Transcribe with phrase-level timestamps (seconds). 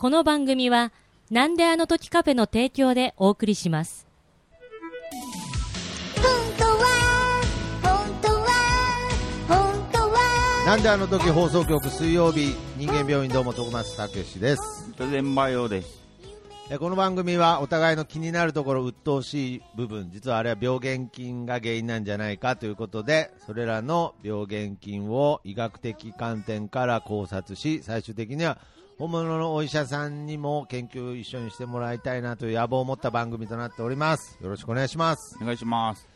[0.00, 0.92] この番組は、
[1.30, 4.06] なんであの時カフェの提供でお送りします。
[6.16, 6.24] 本
[6.56, 6.80] 当は
[7.82, 8.46] 本当は
[9.46, 16.00] 本当はなんであの時放送局水曜日人間病院どうも徳松武史です突然馬用です。
[16.70, 28.56] えこの番組はお互いの気になるところ鬱陶しい部分実はあれは病原菌が原因なんじゃないかということでそれらの病原菌を医学的観点から考察し最終的には
[29.00, 34.36] 本物のお医者さんにも研究を一緒にしてもらいたいなという野望を持った番組となっております。
[34.42, 35.38] よろしくお願いします。
[35.40, 36.06] お願いします。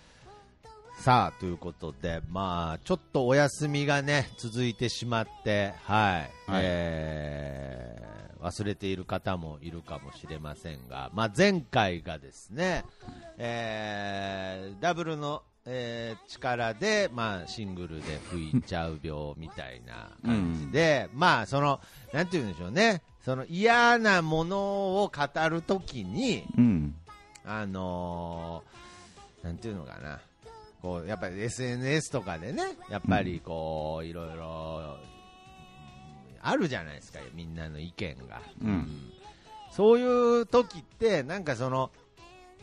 [0.98, 6.50] さあということで、まあ、ちょっとお休みがね続いてしまって、はい。
[6.50, 6.62] はい。
[6.62, 8.04] えー
[8.44, 12.84] 忘れている方もいるかもしれませんが、まあ、前回がですね、
[13.38, 21.80] えーダブルの、えー力で、まあ、シングルで吹いちゃう病みたいな感じで、まあその
[22.12, 23.02] なんて言うんでしょうね。
[23.24, 24.58] その嫌なもの
[25.02, 26.94] を語るときに、うん。
[27.46, 30.20] あのーなんていうのかな、
[30.80, 34.96] こうやっぱり SNS とかでね、やっぱりこう、いろいろ
[36.40, 38.40] あるじゃないですか、みんなの意見が。
[38.62, 39.10] うん。
[39.70, 41.90] そういう時って、なんかその、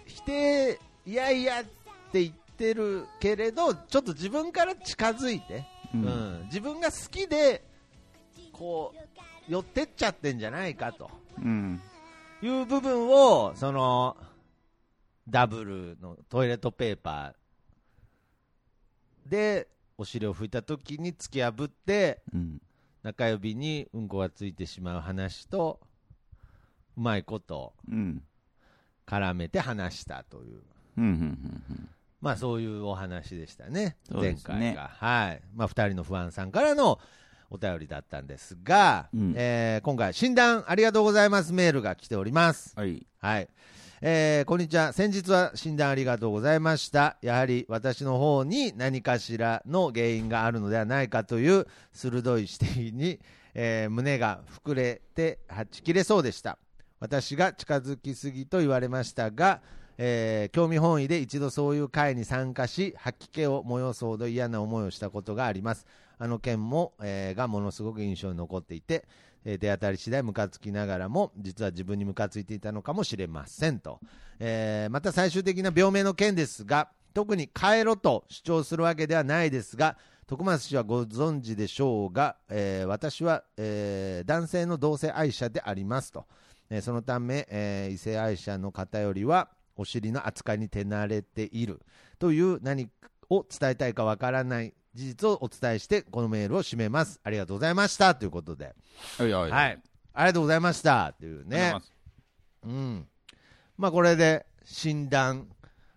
[0.05, 1.63] 否定、いやいやっ
[2.11, 2.40] て言って
[2.73, 7.63] るけれど、ちょっと自分から近づいて、ううんん自分が好きで、
[8.51, 11.09] こう、寄ってっちゃってんじゃないかと。
[11.37, 11.81] うん。
[12.41, 14.17] いう部分を、その、
[15.27, 19.67] ダブルのトイレットペーパーで、
[19.97, 22.61] お尻を拭いた時に突き破って、うん。
[23.03, 25.79] 中指にうんこがついてしまう話と、
[26.97, 28.23] うまいことうん。
[29.05, 30.61] 絡めて話したという、
[30.97, 31.03] うん。
[31.03, 31.89] うん。
[32.21, 34.91] まあそういうお話でしたね、前そうですね回が。
[34.93, 35.41] はい。
[35.55, 36.99] まあ二人の不安さんからの
[37.49, 42.73] お便りだったんですが、うんえー今回、診断ありがとうございますメールが来ております。
[42.77, 43.05] はい。
[43.19, 43.49] はい。
[44.01, 44.93] えーこんにちは。
[44.93, 47.17] 先日は診断ありがとうございました。
[47.21, 53.19] やはり私の方に何かしらの原因があるのではないかという鋭い指摘に、
[53.53, 56.57] えー胸が膨れてはち切れそうでした。
[56.99, 59.61] 私が近づきすぎと言われましたが、
[60.03, 65.85] えー興味本位で一度そういう会に参加し、吐き気を催すほど嫌な思いをしたことがあります。
[66.17, 69.05] あの件も、えーがものすごく印象に残っていて、
[69.45, 73.99] えー出当たり次第ムカつきながらも実は自分にムカついていたのかもしれませんと、
[74.39, 86.25] えーまた最終的な病名の件ですが特に帰ろと主張するわけではないですが徳松氏はご存知でしょうが、えー私は、えー男性の同性愛者でありますと、
[86.71, 89.49] えーそのため、え異性愛者の方よりは
[89.81, 91.81] お尻の扱いに手慣れている。
[92.19, 92.87] という何
[93.29, 97.19] を伝えたいかわからない事実をお伝えしてこのメールを締めます。
[97.23, 98.15] ありがとうございました。
[98.15, 98.75] ということで。
[99.17, 99.31] はい。
[99.31, 99.51] はい。
[99.51, 99.79] はい、
[100.13, 101.07] ありがとうございました。
[101.09, 101.73] っていうね、
[102.63, 103.07] うん、
[103.77, 105.47] まあこれで診断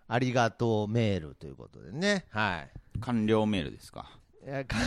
[0.07, 1.35] ありがとうメール。
[1.35, 2.99] ということでね、はい。
[3.01, 4.09] 完了メールですか？
[4.45, 4.77] いや、か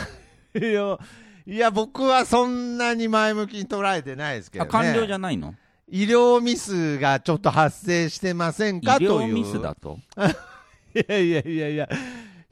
[0.55, 0.97] いや
[1.45, 5.55] いや僕はそんなに前向きに捉えてないですけどあ、ね、完了じゃないの？
[5.91, 9.97] 医療ミスがちょっと発生してません医かという、療ミスだと？
[10.95, 11.69] いやいやいや。
[11.69, 11.89] いや、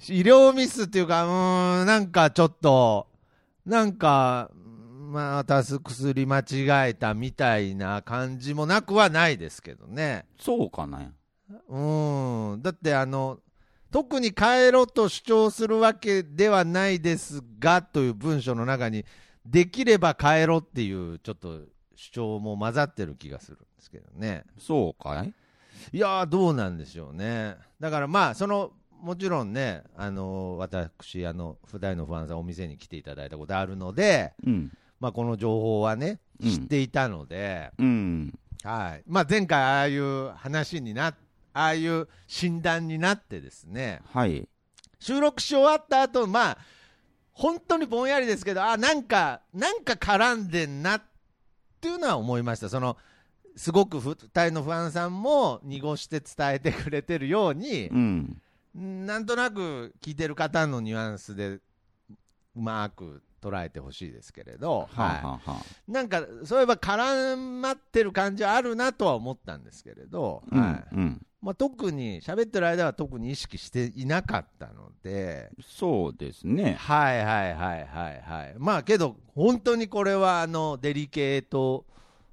[0.10, 3.08] 医療ミスっていうか、うーん、なんかちょっと、
[3.66, 4.50] なんか、
[5.12, 10.26] また薬間違えたみたいな感じもなくはないですけどね。
[10.40, 11.14] そうかな。
[11.70, 12.62] うん。
[12.62, 13.40] だってあの、
[13.92, 19.06] 特に帰ろうと主張するわけではないですがという文章の中に、
[19.46, 21.62] できれば帰ろうっていうちょっと
[21.98, 24.46] 主張も混ざってる気がするんですけどね。
[24.58, 25.34] そうかい？
[25.92, 27.58] いやー、どうなんでしょうね。
[27.80, 28.72] だからまあ、その、
[29.02, 34.72] もちろんね、あの私、あの、普代の不安さん、お店に来ていただいたことあるので、うん。
[35.00, 38.40] まあ、この情報はね、うん知っていたので、うん。
[38.64, 39.04] はい。
[39.08, 41.16] まあ、前回、ああいう話になっ
[41.54, 44.48] ああいう診断になってですね、はい。
[45.00, 46.58] 収録し終わった後、まあ、
[47.32, 51.02] 本当にぼんやりですけど、あ、なんか、なんか絡んでんなっ
[51.80, 52.70] ていうのは思いました。
[52.70, 52.98] その、
[53.56, 54.16] すごく二
[54.46, 58.42] 人の不安さんも濁して伝えてくれてるようにう、ん。
[58.76, 61.62] なんとなく聞いてる方のニュアンスでう
[62.56, 71.27] まく捉えてほしいですけれど、はあ、はあはあ、なんかそういえば絡まってる感じはあるなとは思ったんですけれど、うんはいうん。
[71.42, 76.76] まあ、特に喋ってる間は特に意識していなかったので、そうですね。
[76.80, 81.86] はいはいはいはいはい、まあけど、本当にこれはあのデリケート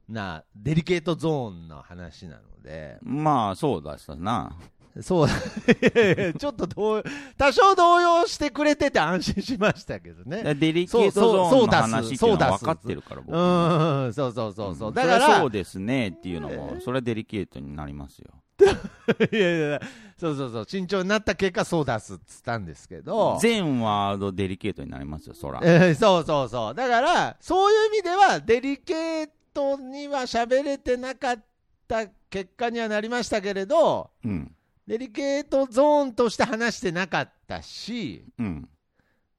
[0.09, 4.57] な、デリケートゾーンの話なので、まあ、そうだしたな。
[5.03, 5.29] そう、
[6.39, 7.03] ちょっと動
[7.37, 10.55] 多少動揺してくれてて安心しましたけどね。
[10.55, 13.37] デリケートゾーンの話っていうのは分かってるから、僕。
[13.37, 14.91] うん、そうそうそうそう。
[14.93, 18.31] んだから、そうですねっていうのも、それはデリケートになりますよ。
[19.33, 19.81] いやいや
[20.17, 25.61] そうそうそう、慎重になった結果、そう出すっつったんですけど、全ワードデリケートになりますよ、そら。
[25.63, 31.45] え ーそうそうそう、だから、そういう意味では、デリケートには喋れてなかっ
[31.89, 34.55] た結果にはなりましたけれど、うん。
[34.87, 38.69] デリケートゾーンとして話してなかったし、うん。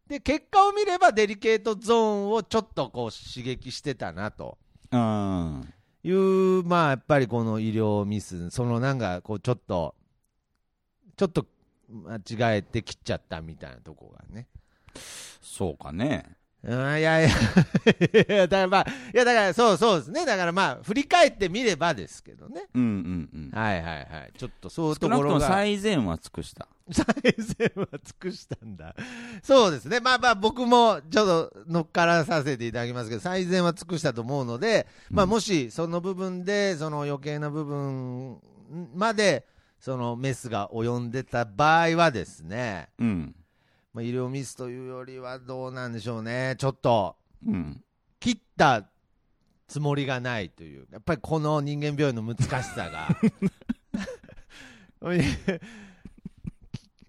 [0.08, 4.58] で結果を見れば、デリケートゾーンをちょっとこう刺激してたなと。
[4.92, 5.74] うん。
[6.06, 9.96] いう、まあ、やっぱりこの医療ミス、そのなんか、こう、ちょっと、
[11.18, 11.48] ちょっと
[11.90, 14.48] 間違えて切っちゃったみたいなとこがね。
[15.42, 16.38] そうかね。
[16.68, 20.26] うんいやいや、 いや、だからまあ、いや、だからそうそうですね。
[20.26, 22.66] だからまあ、振り返ってみればですけどね。
[22.74, 23.52] うんうんうん。
[23.52, 24.32] はいはいはい。
[24.36, 25.48] ちょっとそういうところが。
[25.48, 26.68] 最善は尽くした。
[26.92, 27.06] 最
[27.38, 28.96] 善は尽くしたんだ。
[29.44, 30.00] そうですね。
[30.00, 38.40] まあまあ僕もちょっと乗っからさせていただきますけど、最善は尽くしたと思うので、まあもしその部分で、その余計な部分
[38.96, 39.46] まで、
[39.80, 43.36] そのメスが及んでた場合はですね、うん。
[43.96, 46.56] まあ、医療ミスというよりはどうなんでしょうね。
[46.58, 47.16] ちょっと、
[47.48, 47.82] うん。
[48.20, 48.86] 切った
[49.70, 53.08] つもりがないという、やっぱりこの人間病院の難しさが。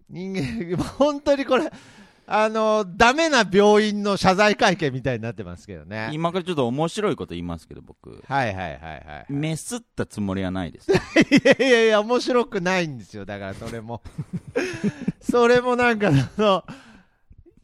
[0.08, 1.72] 人間、本当にこれ、
[2.28, 6.10] あの、ダメな病院の謝罪会見みたいになってますけどね。
[6.12, 8.22] 今からちょっと面白いこと言いますけど、僕。
[8.26, 9.32] はいはいはいはい。
[9.32, 10.90] メスったつもりはないです。
[10.92, 10.96] い
[11.44, 13.24] やいやいや、面白くないんですよ。
[13.24, 14.02] だからそれも。
[15.22, 16.64] それもなんか、その、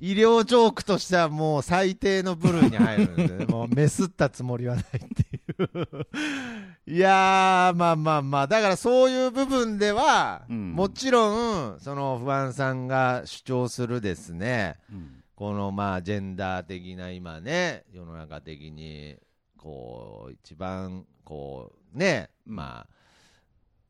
[0.03, 3.47] 医療ジョークとしてはもう最低の部類に入るんでね。
[3.47, 6.93] もうメスったつもりはないっていう。
[6.93, 10.73] いやー、まあまあまあ、だからそういう部分では、うん。
[10.73, 15.23] もちろん、その不安さんが主張するですね、うん。
[15.37, 19.17] このまあジェンダー的な今ね、世の中的に、
[19.57, 22.95] こう、一番、こう、ね、まあ、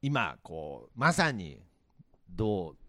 [0.03, 1.63] 今、こう、まさに、
[2.29, 2.82] どう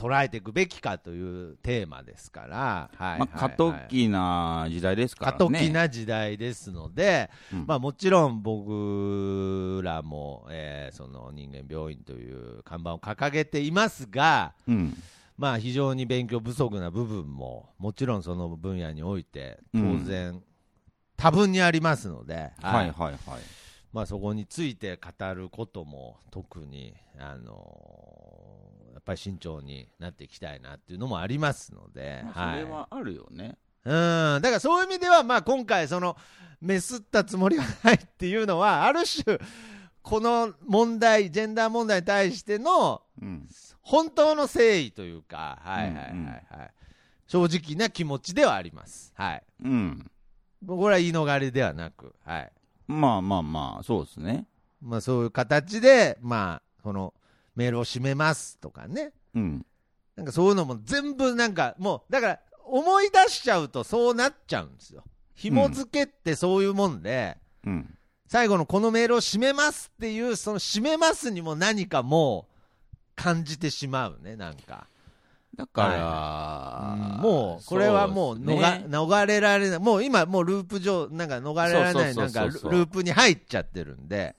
[0.00, 3.18] 捉えていくべきかというテーマですから、はい。
[3.18, 5.38] まあ、過渡期な時代ですからね。
[5.38, 14.96] 過渡期な時代ですので、うんまあもちろん僕らも、えーその人間病院という看板を掲げていますが、うん。
[15.36, 20.42] まあ非常に勉強不足な部分も、もちろんその分野において、当然、
[21.16, 23.16] 多分にありますので、はいはいはい。
[23.92, 28.39] まあそこについて語ることも特に、あの
[29.00, 33.56] っぱり慎重になっていきたいなっていうのもありますので、まあそれはあるよね。
[33.84, 36.16] うん、だからそういう意味では、まあ、今回、その
[36.60, 39.38] メスったつもりはないっていうのは、ある種、
[40.02, 43.48] この問題、ジェンダー問題に対してのうん。
[43.82, 46.40] 本当の誠意というか、はいはいはいはい、うんうん
[47.30, 49.12] 正直な気持ちではあります。
[49.14, 49.42] はい。
[49.62, 50.10] うん。
[50.66, 52.52] これは言い逃れではなく、はい。
[52.88, 54.48] まあまあまあ、そうですね。
[54.82, 57.14] まあ、そういう形で、まあ、この
[57.60, 59.12] メールを締めますとかね。
[59.34, 59.66] うん。
[60.16, 65.04] なんかそういうのも全部なんか、もう、だから、思い出しちゃうとそうなっちゃうんですよ。
[65.34, 67.36] 紐付けってそういうもんで、
[67.66, 67.94] うん。
[68.26, 74.86] 最後のこのメールを締めますっていう、その締めますにも何かもう感じてしまうね、なんか。
[75.56, 79.78] だから、うんもう、これはもうそ逃ね逃れられない。
[79.78, 84.36] もう今、もうループ上、なんか逃れられない、そなんそうそうそうループに入っちゃってるんで。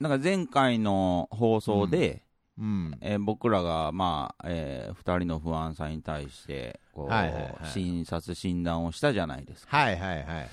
[0.00, 2.22] なんか前回の放送で、
[2.58, 2.96] うん。
[3.00, 9.76] えー僕らが、まあ、えー二人の不安さに対して、こう、はいはいはい診察、診断をしたじゃないですか。
[9.76, 10.46] はいはいはいはいはいはい。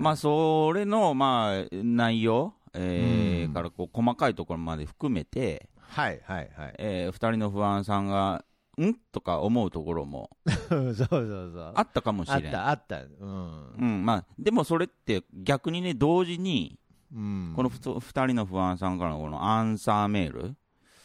[0.00, 6.74] まあ、それの、まあ、内容、えーうんからこう細かいところまで含めて、はいはいはい。
[6.78, 8.44] えー二人の不安さんが、
[8.80, 8.94] ん？
[9.10, 11.72] とか思うところも そうそうそう。
[11.74, 12.48] あったかもしあれん。
[12.48, 13.00] ったあった。
[13.02, 13.72] うん。
[13.78, 16.78] うん、まあ、でもそれって逆にね、同時に、
[17.12, 17.52] うん。
[17.56, 20.54] このふと二人の不安さんからのこのアンサーメール、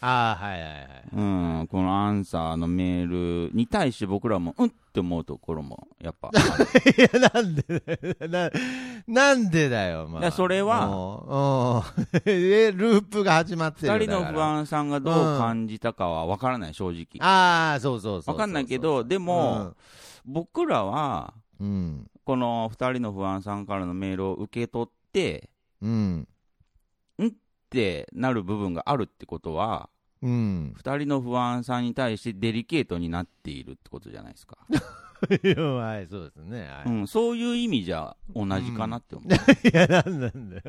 [0.05, 0.79] ああ、はいはいはい。
[1.13, 1.21] う
[1.63, 6.29] ん、このアンサーのメールに対して僕らも、うんって思うところも、やっぱ。
[6.35, 8.51] いや、なんでだよな、
[9.07, 11.83] なんでだよ、まいやそれは
[12.25, 14.59] え、ループが始まってる二人の不安。
[14.59, 17.05] 安さんがどう感じたかは分からない、正直。
[17.19, 19.73] ああ、そうそうそうかんないけど、でも、
[20.25, 22.11] 僕らは、うん、うん。
[22.25, 25.49] この二人の不安さんからのメールを受け取って、
[25.81, 26.27] うん。
[27.73, 29.89] ってなる部分があるってことは、
[30.23, 30.73] うん。
[30.75, 34.57] 二人の不安さんに対してデリケートになっているってことじゃないですか。
[35.23, 36.67] はい、そうですね。
[36.67, 36.93] はい。
[36.93, 39.29] うん、そういう意味じゃ同じかなって思う。
[39.67, 40.61] いや、なんなんだよ。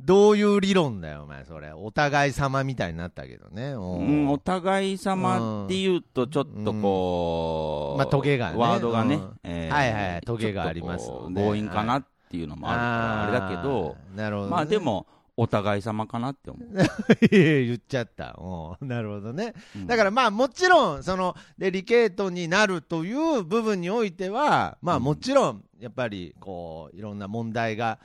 [0.00, 1.72] どういう理論だよ、お前、それ。
[1.72, 3.72] お互い様みたいになったけどね。
[3.72, 14.50] ううん、お互い様っていうと、ちょっとこう、まあトゲがねワードがね、うんえーはいはいトゲがありますね強引かなっていうのもあるから、あれだけど、なるほど、ね。
[14.52, 15.06] まあで、も、
[15.40, 16.68] お互い様かなって思う。
[17.26, 18.36] 言っちゃった。
[18.38, 19.54] うんなるほどね。
[19.74, 27.98] うんだからまあもちろん、そのデリケートになるという部分においては、まあうんもちろん、やっぱりこう、いろんな問題が、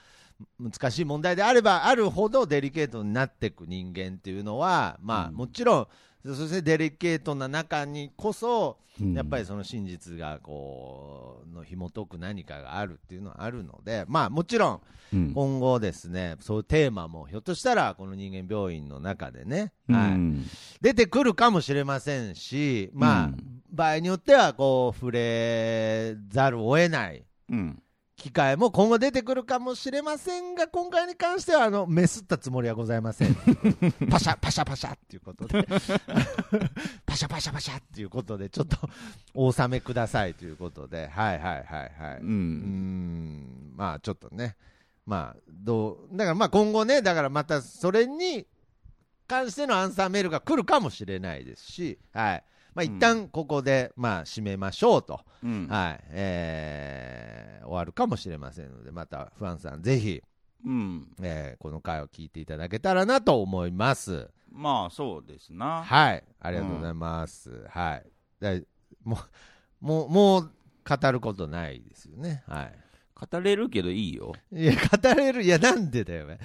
[0.60, 5.88] 難しい問題であればあるほどデリケートになっていく人間っていうのは、まあうんもちろん、
[6.34, 9.14] そしてデリケートな中にこそ、うん。
[9.14, 14.82] やっぱりその真実がこう、の紐解く何かがあるっていうのはあるので、まあもちろん、
[15.14, 15.34] うん。
[15.34, 20.12] 今後ですね、そういうテーマもひょっとしたらこの人間病院の中でね、はい。
[20.12, 20.46] うん
[20.82, 27.84] 出てくるかもしれませんし、まあ、うん場合によってはこう触れざるを得ないうん。
[28.16, 33.36] 機会も今後出てくるかもしれませんが、今回に関してはあのメスったつもりはございません。
[34.10, 35.64] パシャパシャパシャっていうことで、
[37.06, 38.78] パシャパシャパシャっていうことで、ちょっと
[39.34, 42.18] お納めくださいということで、はいはいはいはい。
[42.18, 42.22] う。
[42.22, 44.56] うーんまあちょっとね、
[45.06, 48.48] まあ、どう、だからまあ今後ね、だからまたそれに
[49.28, 52.44] 関してのアンサーメールが来るかもしれないですし、はい。
[52.76, 55.68] まあ一旦ここで、まあ締めましょうと、うん。
[55.68, 60.22] はい、えー終わるかもしれませんので、またファンさんぜひ、
[60.66, 61.08] うん。
[61.22, 64.30] えーこの回を聞いていただけたらなと思います。
[64.52, 65.84] まあ、そうですな。
[65.84, 66.24] はい。
[66.40, 67.66] ありがとうございます。
[67.70, 68.06] はい。
[68.40, 68.52] だ
[69.04, 69.18] も
[69.82, 70.52] う、もう、もう
[70.88, 72.44] 語ることないですよね。
[72.48, 72.74] はい。
[73.32, 74.34] 語れるけどいいよ。
[74.52, 76.38] いや、語れる、いや、なんでだよ、もう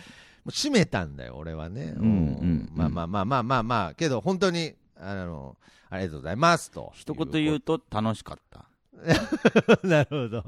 [0.51, 1.95] 閉めたんだよ、俺はね。
[1.97, 5.57] うんうんまあまあまあまあまあまあ、けど、本当に、あの、
[5.89, 6.93] ありがとうございますと。
[6.95, 8.67] 一言言うと楽しかった。
[9.83, 10.45] なるほど。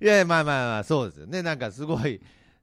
[0.00, 1.42] いや、まあまあまあ、そうですよね。
[1.42, 2.20] なんかすごい、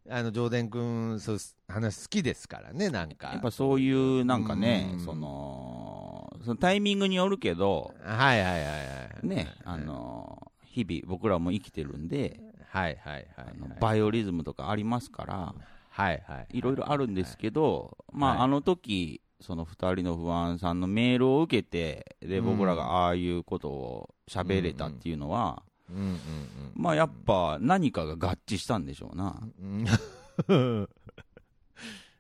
[0.10, 3.30] あの、上田君、そう、話好きですからね、なんか。
[3.32, 9.28] やっぱそういう、なんかねう、んその、そのタイミングによるけど、はいはいはいはい。
[9.28, 12.40] ね、あの、日々僕らも生きてるんで、
[12.70, 13.58] はいはいはいあはい。
[13.60, 15.54] のバイオリズムとかありますから、
[15.90, 16.58] はいはい。
[16.58, 25.64] いろいろあるんですけど、まはいあ、あの時、その二人の不安さんのメールを受けて、で、うん僕らがああいうことを喋れたっていうのは、
[26.74, 29.42] まあ、やっぱ何かが合致したんでしょうな。
[30.48, 30.90] うん。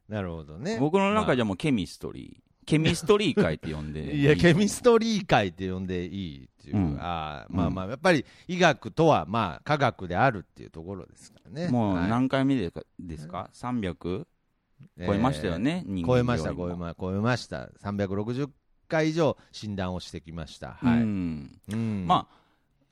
[0.07, 0.77] なるほどね。
[0.79, 2.47] 僕の中じじゃもうケミストリー。
[2.65, 11.69] ケミストリー会って呼んで いや、ケミストリー界って呼んでいいっていう、うんあーまあまあ、やっぱり医学とは、まあ、科学であるっていうところですからね。
[11.69, 12.81] もうはい何回目ですか？
[12.99, 14.25] ですか ?300?
[14.97, 17.69] 超えましたよね、人間超えました、超えま超えました。
[17.83, 18.49] 360
[18.87, 20.77] 回以上診断をしてきました。
[20.81, 21.01] はい。
[21.01, 22.37] うんうんまあ、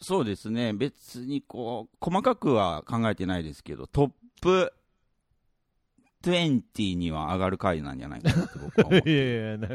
[0.01, 4.11] そうですね、別にこう、細かくは考えてないですけど、トッ
[4.41, 4.73] プ
[6.23, 9.01] 20には上がる回なんじゃないかなって僕は思う。
[9.09, 9.67] いやいやな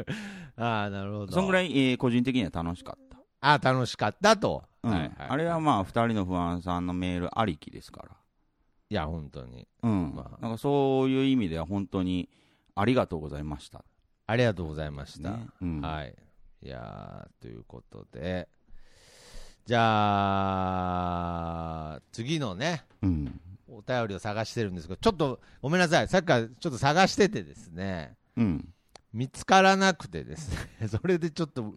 [0.57, 1.31] ああ、なるほど。
[1.31, 1.71] そんぐらい。
[1.71, 3.17] い、えー個人的には楽しかった。
[3.41, 4.63] ああ、楽しかったと。
[4.83, 8.20] うんはいはいあれはまあ、二人の不安さんのメールありきですから。
[8.91, 9.65] いや、本当に。
[9.83, 10.13] うん。
[10.13, 12.29] まあなんかそういう意味では本当に
[12.75, 13.85] ありがとうございました。
[14.27, 15.31] ありがとうございました。
[15.31, 16.13] ねうんはい。
[16.61, 18.49] いやーということで、
[19.65, 19.79] じゃ
[21.93, 23.39] あ、次のね、うん。
[23.69, 28.67] お便りを探してるんですけど、ちょっとごめんなさい、さっきからちょっと探しててですね、うん。
[29.13, 31.75] 見つからなくてですね、 それでちょっと、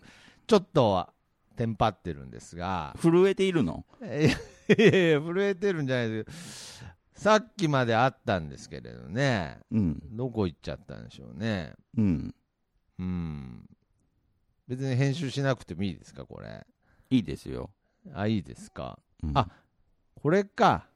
[0.49, 1.09] ちょっと
[1.54, 3.85] テンパってるんですが、震えているの？
[4.02, 6.73] いやいやいや震えてるんじゃないですけど、
[7.14, 10.02] さっきまであったんですけれどね、うん。
[10.16, 11.75] どこ行っちゃったんでしょうね。
[11.97, 12.35] うん。
[12.99, 13.68] うん。
[14.66, 16.66] 別に編集しなくてもいいですか、これ？
[17.11, 17.71] いいですよ。
[18.12, 18.99] あ、いいですか。
[19.23, 19.49] うんあ
[20.16, 20.87] これか。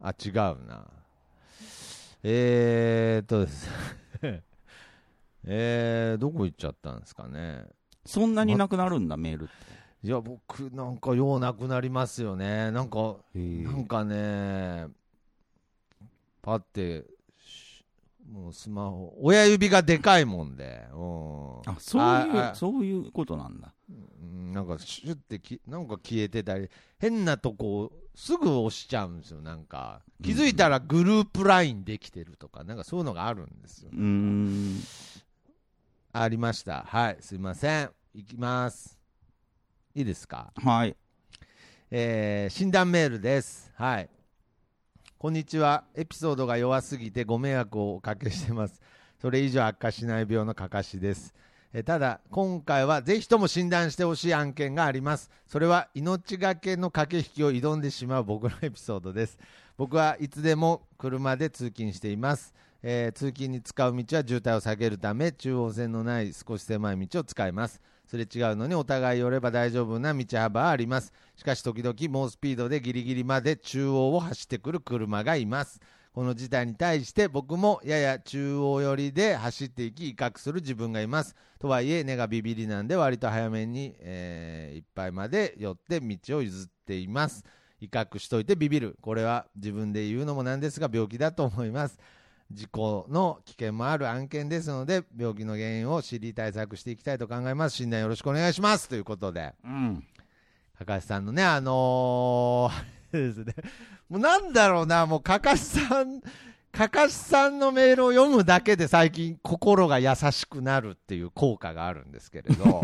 [0.00, 0.86] あ、違うな。
[2.24, 3.70] えーっとです。
[5.44, 7.64] えー、どこ行っちゃったんですかね。
[8.04, 9.52] そんなになくなるんだ、メールって。
[10.02, 12.70] いや、僕、なんか、ようなくなりますよね。
[12.70, 14.86] なんか、なんかね、
[16.42, 17.04] パって、
[17.44, 17.84] し
[18.30, 21.70] もうスマホ、親指がでかいもんで、うん。
[21.70, 23.72] あ、そういうそういうことなんだ。
[23.90, 34.80] うんなんかシュッてきなんか消えてたり変なとこすぐ押しちゃうんですよなんか気づいたらグループラインできてるとかなんかそういうのがあるんですようーん。
[36.12, 38.97] ありましたはいすいませんいきます
[39.98, 40.52] いいですか？
[40.54, 40.94] はい。
[41.90, 44.08] えー診断メールですはい
[45.18, 48.80] こんにちはエピソードが弱すぎてご迷惑をおかけしてます
[49.20, 51.34] それ以上悪化しない病のかかしです。
[51.72, 55.30] えただ、今回はぜひとも診断してほしい案件があります。
[55.48, 59.36] それは命がけの駆け引きを挑んでしまう僕のエピソードです。
[59.76, 62.54] 僕はいつでも車で通勤しています。
[62.82, 67.80] えー通勤に使う道は渋滞を避けるため、中央線のない少し狭い道を使います。
[68.08, 71.12] すれ違うのにお互い寄れば大丈夫な道幅はあります。
[71.36, 75.78] しかし時々猛スピードでギリギリまで中央を走ってくる車がいます。
[76.14, 81.36] この事態に対して僕もやや中央寄りで走っていき威嚇する自分がいます。
[81.58, 87.44] とはいえ根がビビりなんで割と早めに、えーいっぱいまで寄って道を譲っています。
[87.80, 88.96] 威嚇しといてビビる。
[89.02, 91.98] これは自分で言うのもなんですが病気だと思います。
[92.50, 97.76] 事故の危険もある案件ですので病気の原因を知り対策していきたいと考えます。
[97.76, 98.88] 診断よろしくお願いします。
[98.88, 99.54] ということで。
[99.64, 100.04] うん。
[100.78, 103.54] かかしさんのね、あのー ですね、
[104.08, 106.20] もうなんだろうな、もうかかしさん、
[106.70, 112.82] かかしさんのメールを読むだけで最近心が優しくなるっていう効果があるんですけれど、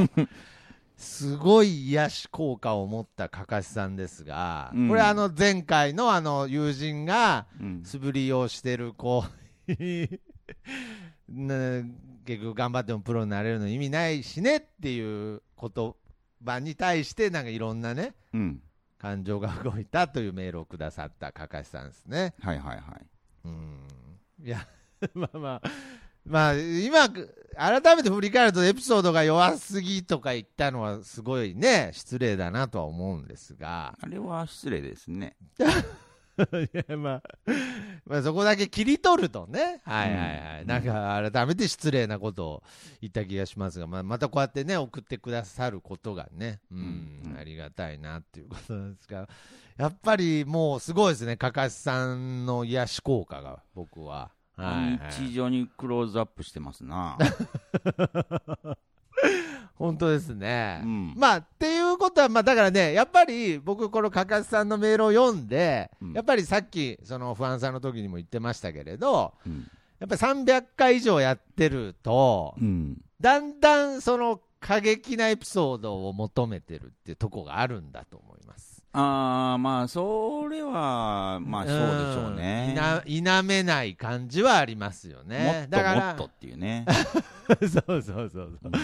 [0.97, 7.83] すごい癒し効果を持ったかかしさんですが、うんこれあの前回のあの友人がうん。
[7.85, 9.44] 素振りをしてる子、ね
[12.25, 15.94] 結局頑張ってもプロになれるの意味ないしねっていう言
[16.44, 18.61] 葉に対してなんかいろんなねうん。
[18.99, 22.33] 感情が動いたというメールをくださったかかしさんですね。
[22.40, 23.06] はいはいはい。
[23.44, 23.78] うん
[24.42, 24.66] いや
[25.12, 25.62] まあまあ
[26.25, 35.37] まあ今改めて振り返るとエピソードが弱すぎとか言ったのはすごいね失礼だなとは思うんですがあれは失礼ですね。
[36.37, 37.23] いやまあ、
[38.07, 40.67] まあそこだけ切り取るとね、はいはいはい、うん。
[40.67, 42.62] なんか改めて失礼なことを
[43.00, 47.23] 言った気がしますが、まあ、またこうやってね、送ってくださることがね、うん。
[47.26, 47.37] うん。
[47.38, 49.29] ありがたいなっていうことなんですが、
[49.76, 54.33] やっぱりもうすごいですね、かかしさんの癒し効果が、僕は。
[54.57, 55.12] はいはい。
[55.12, 57.19] 日常にクローズアップしてますな。
[59.76, 60.81] 本当ですね。
[60.85, 69.69] うんまあ、っていうことは、まあ、だからね、やっぱり僕、このかかしさんのメールを読んで、うんやっぱりさっき、その不安さんの時にも言ってましたけれど、うん。
[69.99, 72.99] やっぱり300回以上やってると、うん。
[73.21, 78.74] だんだんその過激なエピソードを求めてるっていうとこがあるんだと思います。
[78.97, 81.83] ああ、まあ、それは、まあ、そうで
[82.15, 82.69] しょうね。
[82.69, 82.71] ん
[83.11, 85.63] いな否めない感じはありますよもね。
[85.63, 86.87] っとだからもっとっていうね。
[87.61, 88.71] そうそうそうそう。
[88.71, 88.81] だか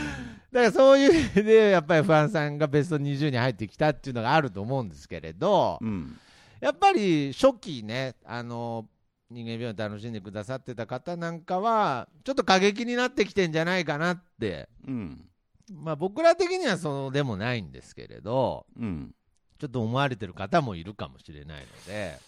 [0.52, 6.18] らそういう意味で、やっぱりファンさんがベスト20に入ってきたっていうのがあると思うんですけれど、うん。
[6.60, 8.86] やっぱり初期ね、あの、
[9.30, 15.24] 人間病院楽しんでくださってた方なんかは、ちょっと過激になってきてんじゃないかなって、うん。
[15.72, 19.14] まあ僕ら的にはそうでもないんですけれど、うん。
[19.60, 22.18] ちょっと思われてる方もいるかもしれないので、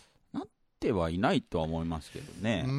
[0.42, 0.44] っ
[0.82, 2.64] てはいないとは思いますけどね。
[2.66, 2.70] う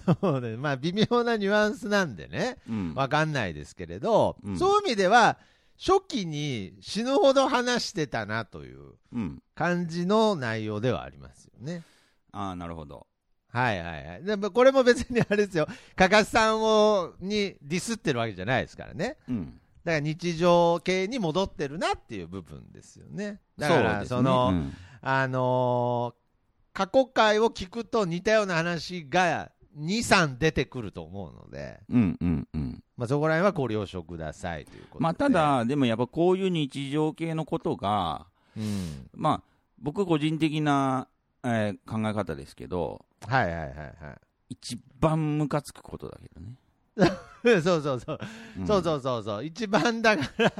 [0.40, 2.94] ね、まあ微妙なニュアンスなんでね、うん。
[2.94, 5.38] わかんないですけれど、うんそういう意味では、
[5.78, 9.42] 初期に死ぬほど話してたなといううん。
[9.54, 11.82] 感じの内容ではありますよね。
[12.32, 13.06] ああ、なるほど。
[13.50, 14.24] はいはいはい。
[14.24, 19.18] でもこれも別にあれですよ、かかしさんをにディスってるわけじゃないですからね。
[19.28, 19.60] うん。
[19.88, 23.40] だから日常系に戻ってるなっていう部分ですよね。
[23.56, 26.28] だから、そ,、の、うんあのー
[26.74, 32.84] 過去回を聞くと似たような話が2、3出てくると思うので、うんうんうん。
[32.96, 35.02] まあ、そこら辺はご了承くださいということで。
[35.02, 39.08] まあ、た、だ、でもやっぱこういう日常系のことが、うん。
[39.12, 39.42] まあ、
[39.80, 41.08] 僕個人的な、
[41.42, 43.96] えー考え方ですけど、はいはいはいはい。
[44.50, 46.54] 一番ムカつくことだけどね。
[47.62, 48.62] そうそうそう。
[48.62, 49.44] んそうそうそうそう。
[49.44, 50.52] 一番だから、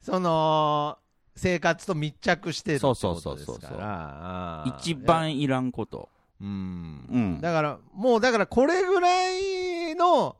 [0.00, 0.98] その、
[1.36, 3.36] 生活と密着してるってことですから。
[3.36, 4.94] そうそうそうそうあー一。
[4.94, 6.08] 番いらんこと。
[6.40, 7.06] うん。
[7.10, 7.40] うん。
[7.40, 10.36] だから、もうだからこれぐらいの、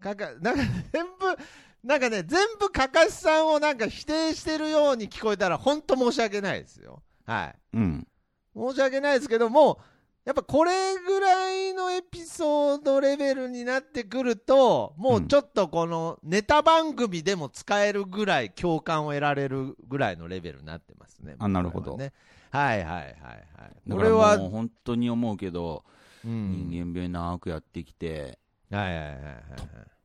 [0.00, 1.36] かか、 なんか全部、
[1.84, 7.02] なんかね、全部かかしさんをなんか否定してるように聞こえたら、本当申し訳ないですよ。
[7.24, 7.54] はい。
[7.74, 8.06] うん。
[8.54, 9.80] 申し訳ないですけども、
[10.26, 10.72] やっぱこれ
[11.06, 21.36] ぐらいのエピソードレベルになってくると、もうちょっとこのネタ番組でも使えるぐらい共感を得られるぐらいのレベルになってますね。
[21.38, 22.12] あなるほどこれはね。
[22.50, 23.14] はいはいはいはい。
[23.14, 23.22] だか
[23.56, 25.84] らもうこれは、本当に思うけど、
[26.24, 28.40] うん人間病院長くやってきて、
[28.72, 29.16] はいはいはいはい。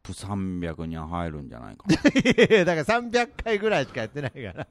[0.04, 4.68] プ300には入るんじゃないかいやだから300回ぐらいしかやってないから、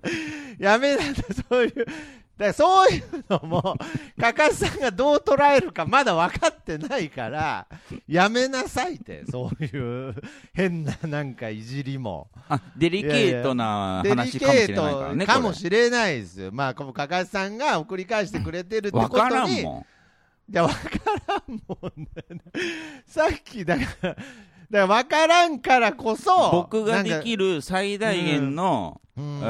[0.58, 1.92] やめなんだ、そういう、だか
[2.38, 3.76] らそういうのも、
[4.18, 7.66] かかしさんがどう捉えるかまだ分かってないから、
[8.08, 10.14] やめなさいって、そういう
[10.54, 12.28] 変ななんかいじりも。
[12.48, 12.56] な。
[12.56, 15.26] あ、デリケートな話かもしれないからね。
[15.26, 16.50] トかもしれないですよ。
[16.50, 19.30] まあ、かかしさんが送り返してくれてるってわことに。
[19.30, 19.86] からんもん。
[20.50, 20.76] いや、わか
[21.28, 22.08] らんもんね。
[23.06, 24.16] さっき、だから、
[24.70, 29.46] から分からんからこそ、僕ができる、る最大限の、うんえ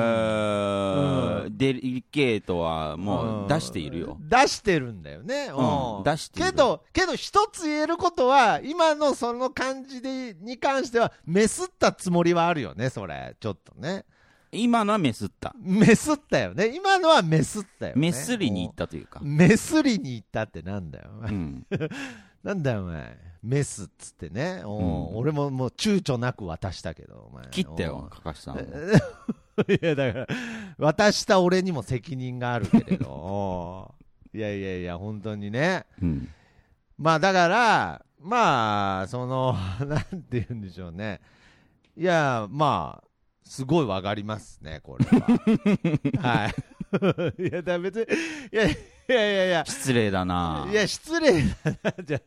[1.46, 4.16] ーデリケートはもう出しているよ。
[4.20, 5.50] 出してるんだよね。
[5.54, 13.36] うん出してけど、けど一つ言えることは、今のその感じで、に関しては、メスったつもりはあるよね、それ。
[13.38, 14.04] ちょっとね。
[14.52, 15.54] 今のはメスった。
[15.60, 16.74] メスったよね。
[16.74, 18.00] 今のはメスったよね。
[18.00, 19.20] メスりに行ったというか。
[19.22, 21.10] メスりに行ったってなんだよ。
[21.22, 21.66] うん。
[22.42, 23.29] なんだよ、お前。
[23.42, 24.62] メスっつってね。
[24.64, 27.46] おううん俺ももう躊躇なく渡したけど、お前。
[27.50, 28.62] 切ったよ、かかしさんも。
[29.68, 30.26] いや、だから、
[30.78, 33.94] 渡した俺にも責任があるけれど。
[34.32, 35.86] いやいやいや、本当にね。
[36.00, 36.28] うん。
[36.98, 41.20] まあだから、まあ、その、 なんて言うんでしょうね。
[41.96, 43.08] いや、まあ、
[43.44, 45.26] すごいわかりますね、これは。
[46.22, 46.54] はい。
[47.48, 48.02] いや、だ別に、
[48.52, 48.76] いやい
[49.08, 51.48] やいやいや、失礼だないや、失礼だ
[51.82, 52.20] な、じゃ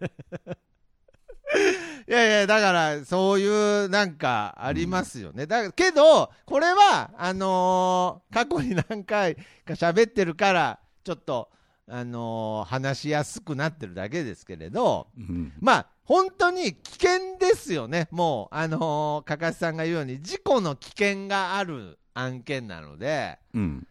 [2.07, 5.45] いやいや、だから、そういう、なんか、ありますよね。
[5.47, 9.41] だからけど、これは、あのー過去に何回か
[9.73, 11.49] 喋ってるから、ちょっと、
[11.87, 15.53] あのー話しやすくなってるだけですけれど、うん。
[15.59, 18.07] まあ、本当に危険ですよね。
[18.11, 23.87] もう、あのーかかしさんが言うように、事故の危険がある案件なので、うん。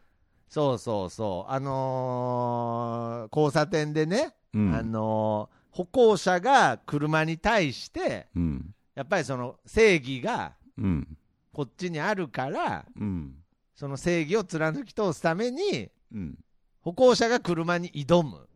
[0.49, 8.75] そうそうそう、あのー交差点でね、うんあのー歩行者が車に対して、うん。
[8.95, 11.17] やっぱりその正義がうん。
[11.53, 13.35] こっちにあるから、うん。
[13.75, 16.39] その正義を貫き通すために、うん。
[16.81, 18.49] 歩行者が車に挑む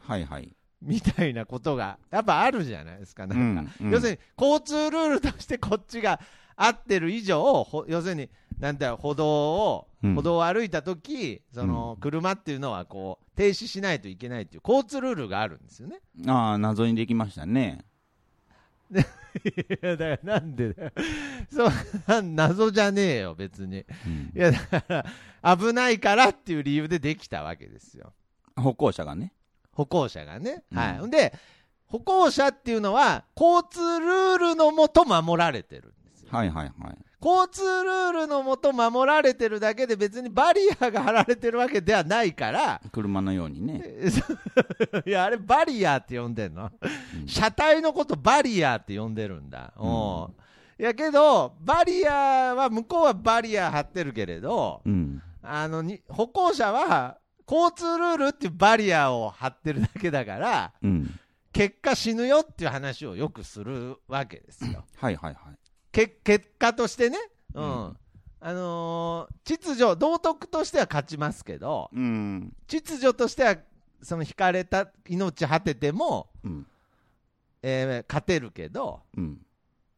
[0.00, 0.54] はいはい。
[0.80, 3.72] みたいなことが、やっぱあるじゃないですか、なんか。
[3.80, 6.20] うんうん要するに、交通ルールとしてこっちが
[6.58, 16.00] 合ってる以上、ほ要するに、なんだよ、歩道を、うん歩道を歩いたとき、その、車っていうのは、こう、停止しないといけないっていう交通ルールがあるんですよね。
[16.28, 17.84] ああ、謎にできましたね。
[18.94, 18.96] い
[19.82, 20.92] や、だからなんでだよ。
[21.50, 21.70] そう、
[22.06, 23.84] な謎じゃねえよ、別に。
[24.06, 25.04] うんいや、だか
[25.42, 28.12] ら、危ないからっていう理由でできたわけですよ。
[28.56, 29.32] 歩行者がね。
[29.72, 30.62] 歩行者がね。
[30.72, 30.98] はい。
[30.98, 31.34] うんで、
[31.86, 35.94] 歩行者っていうのは、交通ルールのもと守られてる。
[36.30, 36.98] はいはいはい。
[37.20, 43.82] 交通ルールのもと守られてるだけで別にバリアが張られてるわけではないから、車のようにね。
[45.04, 49.72] いや、あれバリアって呼んでんの、うん車体のことバリアって呼んでるんだ。
[49.76, 50.34] おう
[50.80, 55.20] いやけど、バリアは、向こうはバリア張ってるけれど、うん。
[55.42, 57.18] あのに歩行者は
[57.50, 61.18] 交通ルールっていうバリアを張ってるだけだから、うん。
[61.52, 64.84] 結果死ぬよっていう話をよくするわけですよ。
[64.96, 65.67] はいはいはい。
[65.92, 67.18] け結果としてね、
[67.54, 67.96] うんうん
[68.40, 72.52] あのー秩序、道徳としては勝ちますけど、うん。
[72.68, 73.56] 秩序としては
[74.00, 76.66] その引かれた命果てても、うん。
[77.62, 79.38] えー勝てるけど、うん。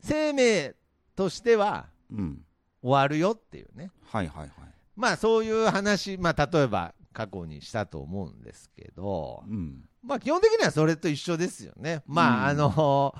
[0.00, 0.74] 生命
[1.14, 2.42] としてはうん。
[2.82, 4.50] 終わるよっていうね、はいはいはい。
[4.96, 9.84] まあそういう話、まあ、例えば過去にしたと思うんですけど、うん。
[10.02, 12.02] まあ基本的にはそれと一緒ですよね。
[12.06, 13.14] まあ、うんあの、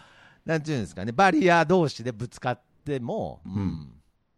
[0.51, 3.93] なんていうんですかね、バリア同士でぶつかっても、うん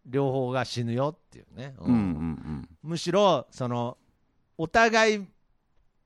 [0.05, 1.75] 両方が死ぬよっていうね。
[1.79, 3.97] うんうんむしろ、その、
[4.59, 5.27] お互い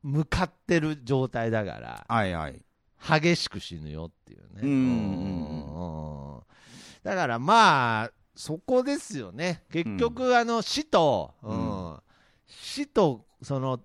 [0.02, 2.62] 向かってる状態だから、はいはい。
[3.00, 4.60] 激しく死ぬよっていうね。
[4.62, 4.70] うん
[6.36, 6.42] うん
[7.02, 9.64] だからまあ、そこですよね。
[9.72, 11.54] 結局、あの、死と、んう
[11.94, 12.00] ん
[12.46, 13.80] 死と、その、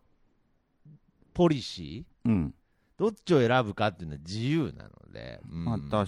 [1.33, 2.53] ポリシーうん。
[3.01, 5.41] どっちを選ぶかっていうのは自由なので。
[5.51, 6.07] うんまあ確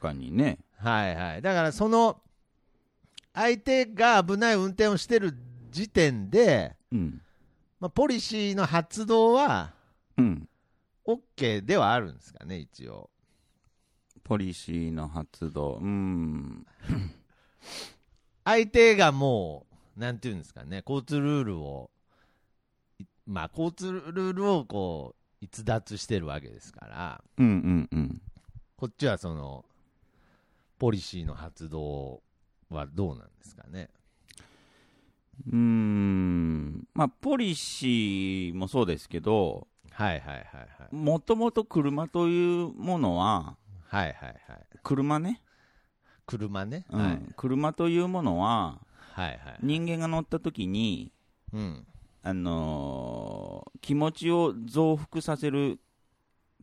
[0.00, 0.58] かにね。
[0.78, 1.42] はいはい。
[1.42, 2.22] だからその、
[3.34, 5.34] 相手が危ない運転をしてる
[5.70, 7.20] 時点で、うん。
[7.78, 9.74] まあ、ポリシーの発動は、
[10.16, 10.48] うん。
[11.06, 13.10] OK ではあるんですかね、一応。
[14.24, 15.74] ポリシーの発動。
[15.74, 16.66] うん。
[18.44, 21.90] 相手がもう、なんていうんですかね、交通ルールを、
[22.98, 28.22] いまあ、交通ルールをこう、逸脱してるわけですから、うんうんうん。
[28.76, 29.64] こっちはその、
[30.78, 32.22] ポリシーの発動
[32.70, 33.90] はどうなんですかね？
[35.46, 36.88] うーん。
[36.94, 40.94] まあ、ポリシーもそうですけど、はいはいはいはい。
[40.94, 43.56] もともと車というものは、
[43.88, 44.66] はいはいはい。
[44.82, 45.42] 車ね、
[46.26, 46.86] 車ね？
[46.90, 47.20] うんはい。
[47.36, 48.78] 車というものは、
[49.12, 49.58] はいはい。
[49.62, 51.12] 人間が乗った時に、
[51.52, 51.86] うん。
[52.22, 55.80] あのー気持ちを増幅させる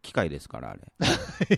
[0.01, 0.81] 機械ですから、あれ。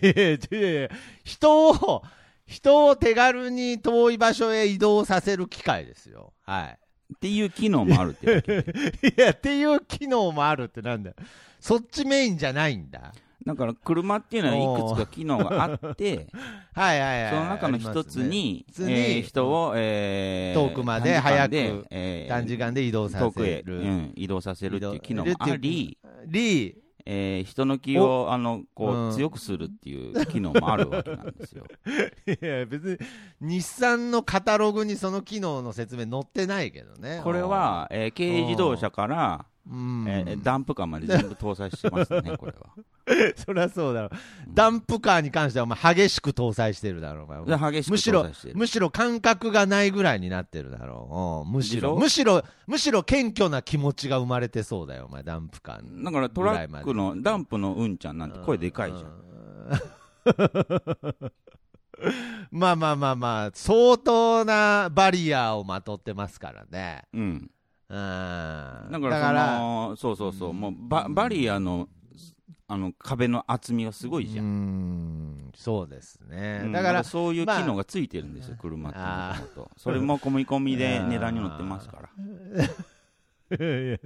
[0.00, 0.88] いやいやいや
[1.22, 2.02] 人を、
[2.46, 6.32] 人を手軽に遠い場所へ移動させる機械ですよ。
[6.42, 6.78] はい。
[7.14, 11.16] っていう機能もあるって いや、っていう機能もあるってなんだよ。
[11.60, 13.12] そっちメインじゃないんだ。
[13.46, 16.26] だから車っていうのはいくつか機能があって、
[16.74, 17.32] はいはいはい。
[17.32, 23.80] その中の一つに、ねえー人を、えー遠くまで早く短時間でえー短時間で移動さ遠くへ、せる。
[23.80, 26.76] うん、移動させるっていう機能もあり、り、
[27.06, 31.64] えー人の気をあのこう、うん強くするっていう機能もあるわけなんですよ。
[32.26, 32.98] いや、別
[33.40, 37.20] に、日産のカタログにその機能の説明載ってないけどね。
[37.24, 43.34] これは、えー軽自動車から、うん、えーダンプカーまで全部搭載してますね、 これは。
[43.36, 44.10] そりゃそうだろう。
[44.48, 47.72] ダンプカーに関しては、お前、激しく搭載してるだろう、お前。
[47.72, 48.56] で激しくむしろ搭載して、る。
[48.56, 51.48] むしろ感覚がないぐらいになってるだろう。
[51.48, 51.96] うんむしろ、でしょ？
[51.96, 56.04] むしろ、むしろ謙虚な気持ちが生まれてそうだよ、お前、ダンプカーに。
[56.04, 59.20] だからトラックのダンプのうんちゃんなんて声でかいじゃん。
[62.50, 67.02] まあまあまあまあ、相当なバリアをまとってますからね。
[67.12, 67.50] うん。
[67.90, 67.96] うん。
[67.96, 71.88] だからそだからの、そうそうそう、もうババリアの
[72.68, 74.42] あの壁の厚みがすごいじゃ。
[74.42, 74.48] うん
[75.48, 76.60] ん、そうですね。
[76.64, 79.04] うんだから、そういう機能がついてるんですよ、車っても
[79.54, 79.70] ともと。
[79.76, 82.08] それも込み込みで値段に乗ってますから。
[83.52, 83.98] い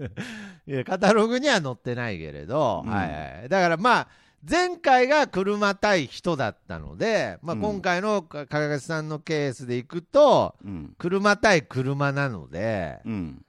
[0.73, 3.49] やカタログには載ってないけれど、うんはいはい。
[3.51, 4.09] だからまあ、
[4.49, 10.95] 前回が車対人だったので、まあ、うん今回のか加賀さんのケースでいくと、うん。
[10.97, 13.45] 車対車なので、うん。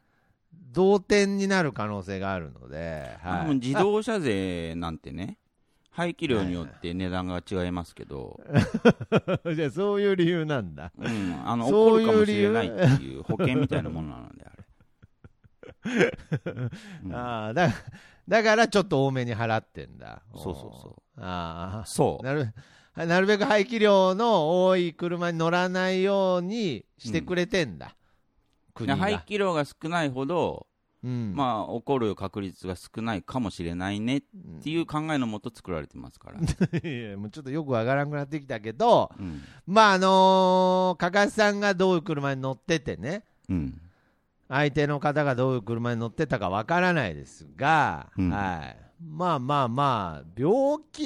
[0.76, 3.56] 同点になる可能性があるので、はい。
[3.56, 5.38] 自動車税なんてね、
[5.90, 8.42] 排気量によって値段が違いますけど、
[9.56, 10.92] じゃあそういう理由なんだ。
[10.98, 14.64] うん、あの、起そういうこるかもしれないっていう保険みたいなものなので、あれ。
[17.06, 17.70] うん ああ、だ
[18.28, 20.24] だからちょっと多めに払ってんだ。
[20.34, 21.86] そうそうそうああ。
[21.86, 22.26] そう。
[22.26, 22.54] なる
[22.96, 27.96] なるべく排気量の多い車に乗らないようにしてくれてんだ、
[28.76, 28.98] 国が。
[28.98, 30.68] 排気量が少ないほど、
[31.04, 34.22] うんまあ、起こる確率が少ないかもしれないねっ
[34.64, 36.40] ていう考えのもと作られてますから。
[36.90, 39.42] いやもうちょっとよくわからなくなってきたけど、うん。
[39.66, 43.80] まああのー、かかしさんがどういう車に乗っててね、うん。
[44.48, 51.02] 相手の方がどういう車に乗ってたかわからないですが、うんはい、まあまあまあ、病気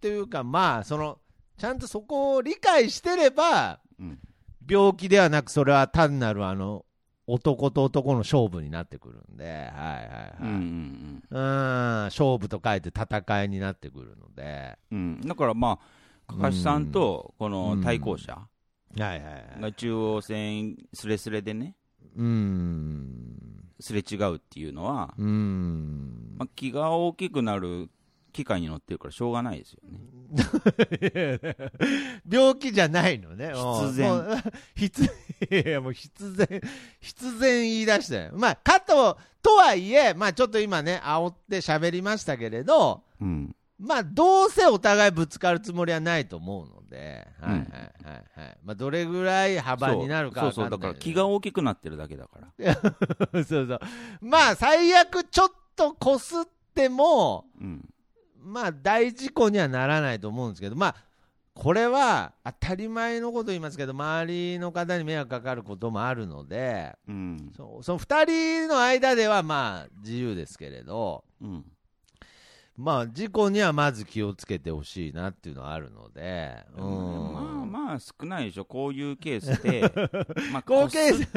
[0.00, 1.18] というか、まあ、その、
[1.58, 4.18] ちゃんとそこを理解してれば、うん。
[4.68, 6.84] 病気ではなく、それは単なるあの、
[7.26, 10.42] 男と男の勝負になってくるんで、はいはいはい。
[10.42, 14.98] うん勝負と書いて戦いになってくるので、うん。
[15.20, 15.28] うん。
[15.28, 15.80] だからま
[16.28, 18.48] あ、かかしさんと、この対向車は
[18.96, 19.20] いはいは
[19.58, 19.60] い。
[19.60, 21.74] が中央線すれすれでね、
[22.16, 23.36] うん、
[23.80, 26.36] すれ違うっていうのは、うん。
[26.38, 27.90] まあ、気が大きくなる
[28.36, 29.98] 機械に乗ってるからしょうがないですよね。
[32.30, 33.52] 病気じゃないのね。
[33.54, 34.42] 必然
[34.76, 35.04] 必、
[35.50, 36.60] いやもう必然、
[37.00, 38.32] 必然言い出したよ。
[38.34, 43.56] まあ、かと、とはいえ、まあちょっと今ね、煽って喋りましたけれど、うん。
[43.78, 48.58] まあどうせお互いぶつかるつもりはないと思うので、はいはいはいはい。
[48.62, 52.74] まあどれぐらい幅になるかそうそうそう、だから気が大きくなってるだけだから。
[53.44, 53.80] そうそう。
[54.20, 56.44] まあ最悪ちょっとこすっ
[56.74, 57.88] ても、うん。
[58.46, 60.96] まあ大事故にはならないと思うんですけど、まあ
[61.54, 67.50] これは当たり前のこと言いますけど、周りの方に迷惑かかることもあるので、うん。
[67.56, 71.64] そその2人の間ではまあ自由ですけれど、うん。
[72.76, 77.42] まあ事故にはまず気をつけてほしいなっていうのはあるので、うんまあ
[77.86, 79.90] まあ少ないでしょ、こういうケースで、
[80.52, 80.90] まあ、こう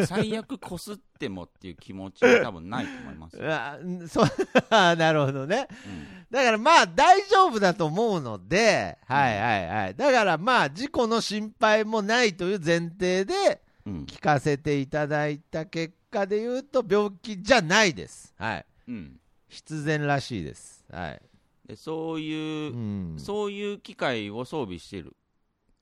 [0.06, 3.44] 最悪こすってもっていう気持ちは多分ないと思いますよ。
[3.56, 4.26] あんそう
[4.70, 5.68] なるほどね。
[5.86, 9.96] うんだからまあ大丈夫だと思うので、はいはいはい。
[9.96, 18.36] だからまあ事故の心配もないという前提でうん聞かせていただいた結果で言うと病気じゃないです。
[18.38, 18.66] はい。
[18.90, 20.86] うん必然らしいです。
[20.92, 21.22] はい。
[21.70, 23.20] でそういうう、ん。
[23.20, 25.16] そういう機械を装備してる、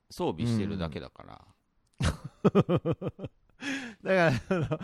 [0.09, 1.41] 装備してるだけだから、
[4.03, 4.79] だから、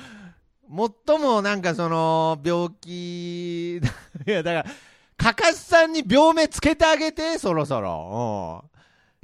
[1.06, 3.82] 最もなんかその病気、い
[4.26, 4.76] やだから、
[5.18, 8.64] かかしさんに病名つけてあげて、そろそろ。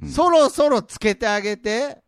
[0.01, 2.01] うんうんそろそろつけてあげて。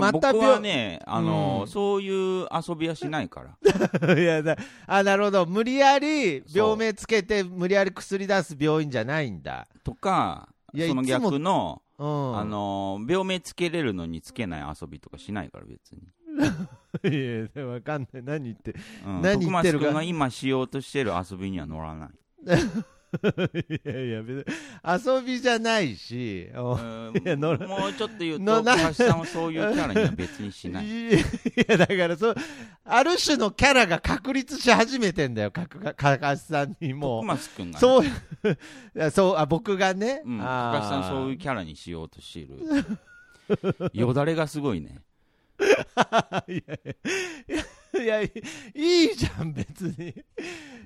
[0.00, 2.08] また僕はね、あのうんそうい
[2.42, 5.46] う遊びはしないから、 いやだあ、なるほど。
[5.46, 9.66] 無理やり病名つけて、無理やり薬出す病院じゃないんだ。
[9.84, 12.38] とか、その逆の、うん。
[12.38, 16.02] あの病名つけれるのにつけない遊びとかしないから、別に。
[17.48, 18.22] いや、わかんない。
[18.22, 18.74] 何言って。
[19.06, 22.10] うん、何言ってるか今しようとしてる遊びには乗らない。
[23.68, 30.86] いやいや、別に遊びじゃないし、おうんいやのもうちょっと言うと、のな高橋さんはそういうキャラには別にしない。
[31.12, 31.12] い
[31.68, 32.34] や、だからそう、
[32.84, 38.08] ある種のキャラが確立し始めてんだよ、かかかかしさんにも徳がね、そう、い
[38.94, 40.22] やそう、あ、僕がね。
[40.24, 42.58] うん、高橋さんそういうキャラにしようとしている。
[43.92, 45.00] よだれがすごいね。
[46.48, 48.32] いやいや、い
[48.74, 50.14] いいじゃん、別に。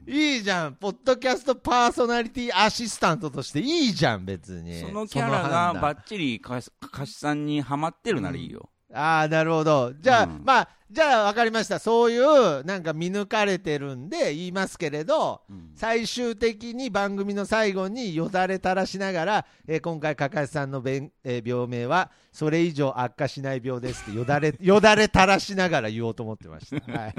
[0.07, 0.75] いいじゃん。
[0.75, 4.81] ポッドキャストパーソナリティアシスタントとしていいじゃん、別に。
[4.81, 6.71] そのキャラがばっちりかし
[7.15, 8.71] さんにはまってるならいいよ。
[8.95, 9.93] ああ、なるほど。
[9.99, 11.81] じゃあ、うんまあ、じゃあ分かりました。
[11.81, 26.93] そういう、なんか見抜かれてるんで言いますけれど、うん最終的に番組の最後によだれ垂らしながら、えー今回、かかしさんのべえー病名は、それ以上悪化しない病ですってよだれ、よだれ垂らしながら言おうと思ってました。
[26.93, 27.15] はい。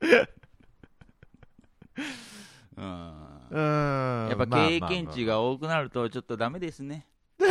[2.76, 7.06] うんうーんやっぱまあ経験値が多くなるとちょっとダメですね。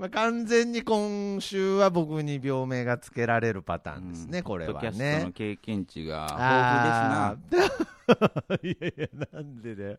[0.00, 5.32] まあ、完全に今週は僕に病名がつけられるパターンですね、うんこれはポッドキャストのね。
[5.34, 8.56] 経験値があ豊富ですな。
[8.56, 9.98] ー いやいや、なんでだよ。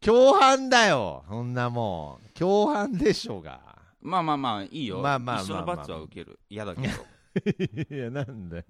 [0.00, 2.28] 共犯だよ、そんなもん。
[2.36, 3.60] 共犯でしょうが。
[4.02, 4.98] まあまあまあ、いいよ。
[4.98, 6.40] まあまあまあまあ一緒の罰は受ける。
[6.50, 6.94] 嫌だけど。
[7.90, 8.64] いや、なんだよ。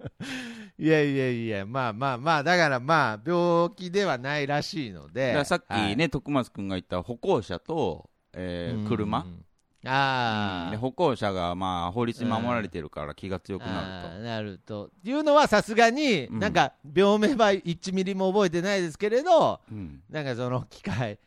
[0.77, 5.43] いやいやいや、まあまあまあ、だからまあ、病気ではないらしいので。
[5.45, 9.45] さっきはいね、徳松君が言った歩行者と、えー車、うん
[9.85, 14.89] ああ、で歩行者がまあ法律に守られてるから気が強くなるあーなると。
[15.03, 19.61] いうのはさすがに、うんなんか、病名は1ミリも覚えてないですけれど、と。
[19.71, 21.19] うんなんかその機械、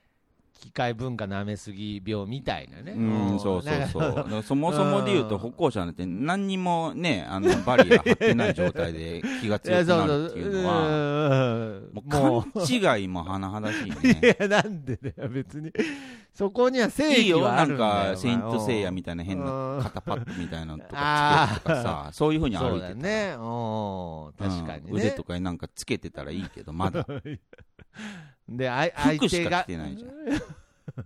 [0.61, 2.92] 機械文化舐めすぎ病みたいなね。
[2.92, 4.42] うん、そうそうそう。
[4.42, 10.07] そもそもで言うと、歩行者なんて何にもね、あの、バリア張ってない状態で気が強くな。
[10.07, 14.37] るっていうのは、 うんももう勘違いも甚だしいいね。
[14.40, 15.73] や、なんでだよ、別に。
[16.33, 18.12] そこには正義いいよ、なんはあるんだよ。
[18.12, 23.35] か、セイントセイヤみたたいな変うなん肩パッドみたいなのとかつけるとかさ、そういうふうに歩そいうてたね。
[23.37, 23.40] う
[24.31, 24.90] ん、確かにね。
[24.90, 27.07] うん腕とかになんかつけてたらいいけど、まだ。
[28.48, 30.11] で、あい相服しか手が着てないじゃん。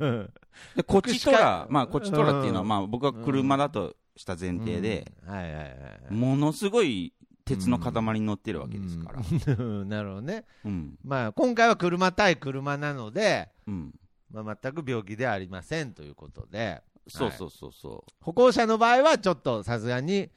[0.01, 0.33] う ん
[0.77, 5.67] で、こっちとらまあ、こっちとらっていうのは、うんまあ、僕は車だとした前提で、うんはいはいは
[6.11, 6.15] い。
[6.15, 7.13] ものすごい
[7.45, 9.23] 鉄の塊に乗ってるわけですから。
[9.59, 10.45] うん なるほどね。
[10.65, 10.99] うん。
[11.05, 13.95] まあ、今回は車対車なので、うん。
[14.31, 20.31] まあ、全く病気ではありませんということで、そうそうそうそ歩行者の場合はちょっとさすがに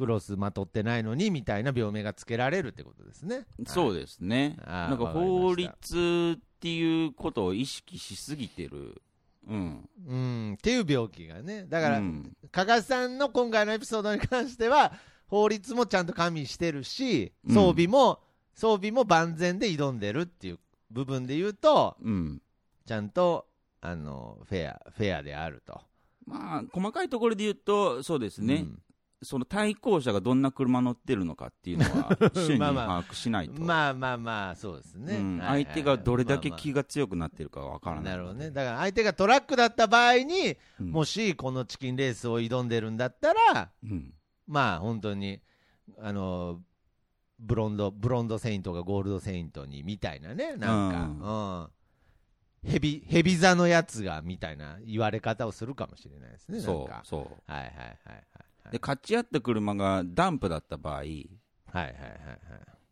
[0.00, 3.44] クロスまとってないのにみたいな病名がつけられるってことですね。
[3.58, 3.68] う。
[3.68, 4.56] そうですね。
[4.66, 9.02] なんか法律っていうことを意識しすぎてる。
[9.46, 9.88] うん。
[10.08, 11.66] うん、っていう病気がね。
[11.68, 14.94] だから、うん加賀さんの今回のエピソードに関しては、
[15.26, 18.22] 法律もちゃんと加味してるし、うん装備も、
[18.54, 20.58] 装備も万全で挑んでるっていう
[20.90, 22.40] 部分で言うと、うん。
[22.86, 23.46] ちゃんと、
[23.82, 25.78] あの、フェア、フェアであると。
[26.24, 28.54] まあ、細かいところで言うと、そうですね。
[28.54, 28.82] うん
[29.22, 33.60] その対向車がどんな車乗ってるのかっていうのは、 瞬にまあまあ把握しないと。
[33.60, 35.16] まあまあまあ、そうですね。
[35.16, 38.04] うん相手がどれだけまあ気が強くなってるかわからない。
[38.04, 38.50] まあなるほどね。
[38.50, 44.14] だから相手がトラックだった場合に、うんもしこのチキンレースを挑んでるんだったら、うん。
[44.46, 45.40] まあ本当に、
[45.98, 46.62] あの、
[47.38, 51.70] ブロンド、ブロンドセイントがゴールドセイントにみたいなね、なんか、
[52.62, 52.70] うん。
[52.70, 57.06] ヘビ、ヘビ座のやつがみたいな言われ方をするかもしれないですね、そかう、。
[57.06, 57.50] そう。
[57.50, 57.76] はいはいはい
[58.08, 58.24] はい。
[58.70, 61.94] で、勝ち合った車がダンプだった場合、はいはいはい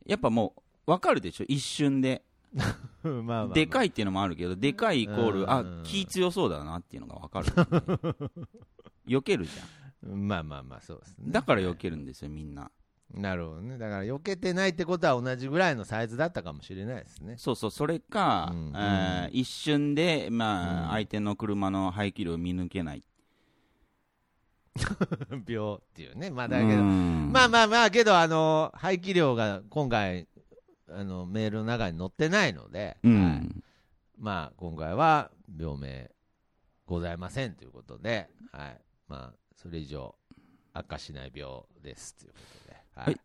[0.07, 0.55] やっぱも
[0.87, 1.45] う、わかるでしょ？
[1.49, 2.23] 一瞬で。
[2.57, 3.09] はい。
[3.09, 7.63] まあまあまあ、でかいっていうのもあるけど、でかいイコール、うんあ、気強そうだなっていうのがわかるんで。
[9.07, 9.63] 避けるじゃ
[10.15, 11.29] まあまあまあ、そうですね。
[11.29, 11.33] ん。
[11.33, 12.71] だから避けるんですよ、みんな。
[13.13, 13.79] なるほどね。
[13.79, 17.37] だから、避けてないってことは同じぐらいのサイズだったかもしれないですね。
[17.39, 23.05] そうそう、それか、うんえー一瞬で、まあ、うん相手の車の排気量を見抜けない。
[25.47, 26.31] 病っていうね。
[26.31, 27.31] まあ、だけど、うん。
[27.33, 30.29] まあまあまあ、けど、あの、排気量が今回、
[30.91, 33.25] あの、メールの中に載ってないので、うん。
[33.25, 33.49] はい。
[34.19, 36.11] まあ、今回は病名
[36.87, 38.81] ございませんということで、はい。
[39.09, 40.15] まあ、それ以上
[40.73, 42.77] 悪化しない病ですということで。
[42.95, 43.21] ははい。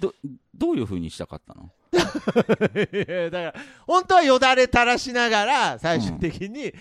[0.00, 0.14] ど、
[0.54, 1.70] どういう風にしたかったの？
[1.94, 3.54] だから、
[3.86, 6.72] 本当はよだれ垂らしながら、最終的に、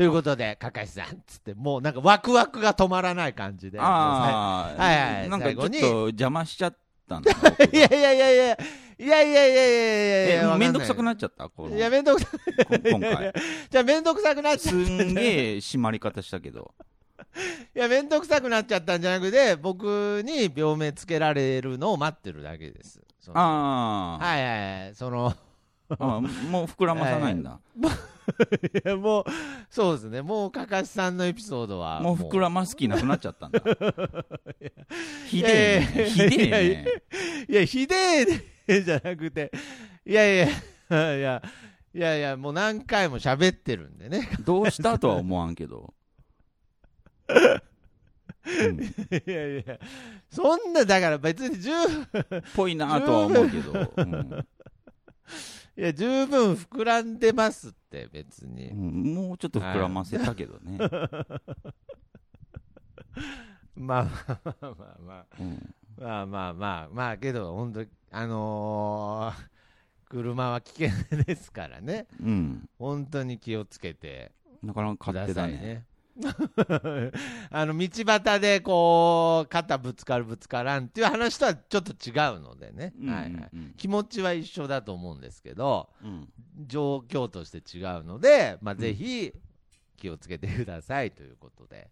[0.00, 3.78] ということで、かかしさんっつって、もうなんかワクワクが止まらない感じで。
[3.78, 7.30] ああ、はいはいなんかちょっと邪魔しちゃったんだ。
[7.70, 8.56] いやいやいやいや、
[8.98, 12.38] いやいやいやいやいやいや、めんどくさくななっちゃったこのいや、めんどくさこ
[12.82, 13.34] 今回。
[13.68, 15.04] じゃあめんどくさくなっちゃすった。
[15.04, 16.72] んげえ締まり方したけど。
[17.76, 23.02] いや、めんどくさくなっちゃったんじゃなくて、僕に病名つけられるのを待ってるだけです。
[23.34, 24.94] ああ、はいはいはい。
[24.94, 25.36] その、
[25.98, 26.20] あ
[26.50, 27.60] もう膨らまさないんだ。
[28.84, 29.24] いやもう、
[29.68, 32.00] そうですね、もうかかしさんのエピソードは。
[32.00, 33.60] もう膨らます気なくなっちゃったんだ。
[35.26, 35.86] ひでえね。
[36.04, 36.86] いやひでえね。
[37.48, 38.24] いや、ひでえ
[38.78, 39.50] ねじゃなくて、
[40.06, 41.42] いやいや、いや、
[41.94, 44.30] いやいや、もう何回も喋ってるんでね。
[44.44, 45.92] どうしたとは思わんけど。
[47.28, 47.62] うん
[48.46, 49.78] いやいや、
[50.30, 53.92] そんな、だから別に十分、ぽいなとは思うけど。
[53.96, 54.46] うん
[55.80, 58.68] いや、十分膨らんでますって、別に。
[58.68, 60.76] うんもうちょっと膨らませたけどね。
[63.74, 65.26] まあまあまあまあまあ。
[65.40, 69.50] うんまあまあまあまあけど本当あのー
[70.08, 72.68] 車は危険ですからねうん。
[72.78, 75.52] 本当に気をつけてなかなか勝手だね。
[75.54, 75.86] ね
[77.50, 86.32] あの道端でこう肩ぶつかるぶつからんっていう話とはちょっと違うのでね、うんうんうんはいはい、気持ちは一緒だと思うんですけどうん
[86.66, 89.32] 状況として違うので、まあ、ぜひ
[89.96, 91.88] 気をつけてくださいということで、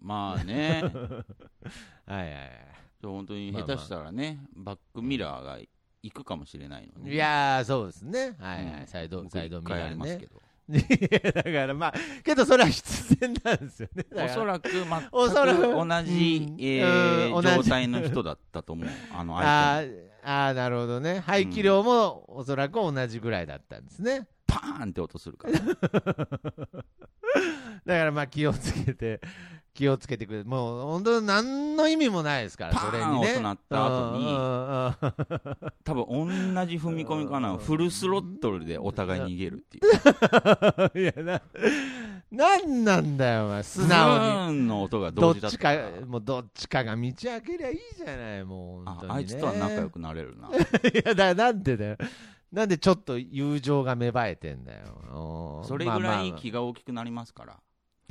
[0.00, 0.82] まあね。
[2.06, 5.58] はいはいはい本当に下手したらね、バックミラーが
[6.02, 7.12] 行くかもしれないのね。
[7.12, 8.36] いやー、そうですね。
[8.38, 8.80] はいはい。
[8.82, 10.26] うんサイド、サイドミラーね返りますけ。
[10.26, 10.34] ど。
[10.36, 10.41] いや
[11.34, 14.04] だからまあ、けどそれは必然なんですよね。
[14.14, 14.70] おそらく
[15.10, 18.88] おそらく全く同じ、うんえー状態の人だったと思う。
[19.12, 19.82] あのあ
[20.24, 21.20] あー、なるほどね。
[21.26, 24.28] 排気量もおそらく同じぐらいだったんですね。
[24.46, 25.58] パーンって音するから。
[25.58, 25.64] だ
[27.98, 29.20] からまあ気をつけて、
[29.74, 30.44] 気をつけてくれ。
[30.44, 33.34] もう本当何の意味もないですから、それにね。
[33.36, 34.26] 音鳴った後に
[35.84, 36.06] 多分
[36.54, 37.56] 同じ踏み込みかな。
[37.56, 41.00] フルスロットルでお互い逃げるっていう。
[41.00, 41.42] いや、な、
[42.30, 43.62] なんなんだよ、お前。
[43.62, 44.66] 素ブ直に。
[44.66, 49.14] の音がどっち同時だったか、もうどっちかが道開けりゃいいじゃない、もうあ本当に、ね。
[49.16, 50.48] あいつとは仲良くなれるな。
[50.52, 50.52] い
[51.02, 51.96] や、だなんでだよ。
[52.52, 55.62] なんでちょっと友情が芽生えてんだよ。
[55.64, 57.58] それぐらいまあまあ気が大きくなりますから。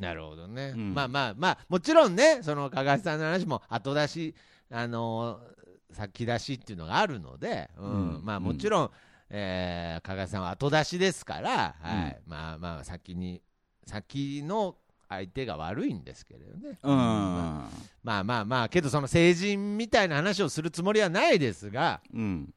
[0.02, 0.74] なるほどね。
[0.76, 4.36] うんまあまあまあ、もちろんね、その、かがしさんの話も後出し、
[4.70, 5.62] あのー
[5.94, 8.92] 先出しっていうのがあるので、うんうんまあもちろん、
[9.30, 12.22] えー、かがしさんは後出しですから、うんはい。
[12.26, 13.42] まあまあ、先に、
[13.86, 14.76] 先の
[15.10, 16.80] 相手が悪いんですけれどね。
[16.82, 16.96] うん。
[16.96, 17.70] まあ
[18.04, 22.54] まあまあまあ、けどその成人みたいな話をするつもりはないですが、うん。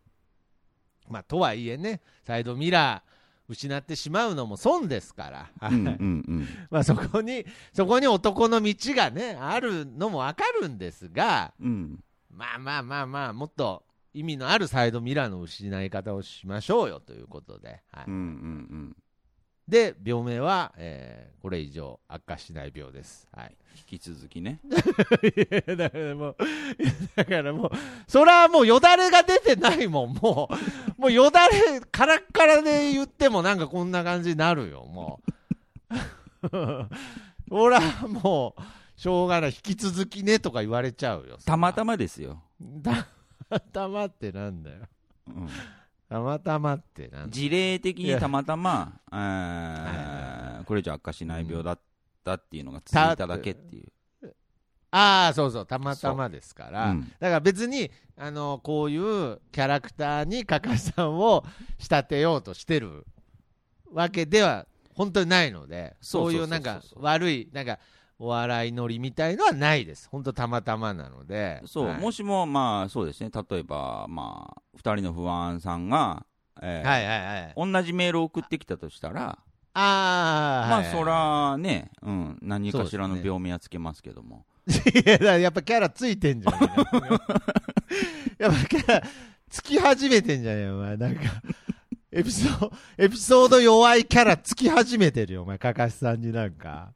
[1.09, 3.13] まあ、とはいえね、サイドミラー
[3.49, 5.30] 失ってしまうのも損ですか
[5.61, 6.49] ら、うんうんうん。
[6.70, 12.03] まあそこに、そこに男の道がね、あるのもわかるんですが、うん。
[12.30, 18.97] まあまあまあまあ、もっと意味のあるサイドミラーの失い方をしましょうよということで、はいうんうん
[19.68, 23.28] で、病名は、えーこれ以上悪化しない病です。
[23.30, 23.54] はい
[23.90, 24.60] 引き続きね。
[25.76, 26.36] だからもう、
[27.16, 27.70] だからもう、
[28.08, 30.48] それはもうよだれが出てないもん、も
[30.96, 35.20] う、もうよだれ、カラッカラで言ってもなんかこんな感じになるよ、も
[35.90, 36.48] う。
[37.50, 38.62] 俺はもう、
[38.98, 41.36] しょうがない、引き続きねとか言われちゃうよ。
[41.44, 42.42] たまたまですよ。
[42.82, 43.06] た
[43.50, 44.76] またまってなんだよ。
[45.28, 45.48] うん
[46.14, 49.00] たまたまってな事例的にたまたま、
[50.64, 51.80] これ以上悪化しない病だっ
[52.24, 53.88] たっていうのが続いただけっていう。
[54.92, 56.90] ああ、そうそう、たまたまですから。
[56.90, 57.00] うん。
[57.00, 61.44] だから別に、あの、こういうキャラクターにカカさんを
[61.80, 63.04] 仕立てようとしてる
[63.92, 67.80] わけでは本当にないので、そういうなんか悪い、なんか、
[68.18, 70.08] お笑いノリみたいのはないです。
[70.10, 71.62] 本当たまたまなので。
[71.66, 76.24] そう、はいもしも、まあ、そうですね、例えば、まあ、二人の不安さんが、
[76.62, 77.72] えーはいはいはい。
[77.72, 79.38] 同じメールを送ってきたとしたら、
[79.76, 84.46] ああ、まあ、はいはいそらね、うん、何かしらの病名はつけますけども。
[84.66, 86.54] いや、やっぱキャラついてんじゃん。
[88.38, 89.02] やっぱキャラ
[89.50, 90.96] つき始めてんじゃねえよ、お前。
[90.96, 91.22] なんか、
[92.12, 96.92] エピソード、エピソード弱いキャラつき始めてるよ、お前、かかしさんになんか。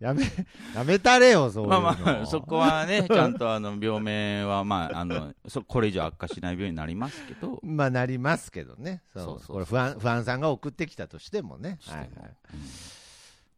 [0.00, 0.22] やめ、
[0.74, 1.66] やめたれよ、そう。
[1.68, 9.02] まあまあ、そこはね、 ちゃんとあの病名は、まあ、あのそこれ以上悪化しない病になりますけど、まあ、なりますけどね。
[9.14, 11.78] そうそうそうこれ不安、不安さんが送ってきたとしてもね。
[11.86, 12.10] はいはい。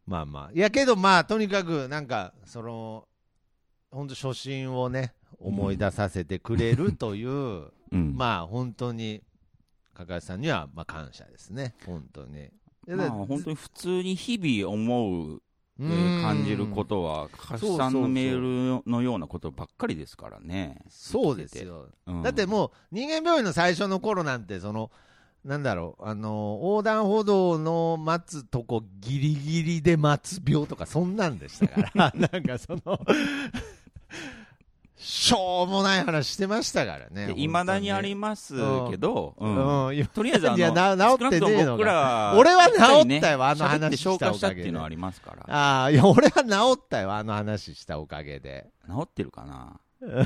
[0.05, 0.51] まあまあ。
[0.53, 3.07] いやけどまあ、とにかく、なんか、その、
[3.89, 9.21] 本当初心をね、思い出させてくれるという、うんまあ本当に、
[9.93, 12.49] かかしさんにはまあ感謝ですね、本当に。
[12.87, 15.41] まあ、本当に普通に日々思う、
[15.79, 20.77] 感じることは、かかしさんのメールのようなことばっかりですからね。
[20.89, 21.89] そうですよ。
[22.05, 24.91] うんだってもう、人間病院の最初の頃なんて、その、
[25.43, 32.99] なんだろう、あの、横断歩道の待つとこギリギリで待つ病とか、そんなんでしたから、 なんかその、
[34.95, 37.33] しょうもない話してましたからね。
[37.35, 38.53] いまだにあります
[38.89, 39.47] けど、う。
[39.47, 39.97] んうん。
[39.97, 42.33] いとりあえずあの、いやな治ってねえの俺は
[42.69, 45.43] 治ったよあの話したっていうのはしたおかげでありますから。
[45.53, 48.67] ああ、いや、俺は治ったよ、あの話したおかげで。
[48.87, 49.79] 治ってるかな？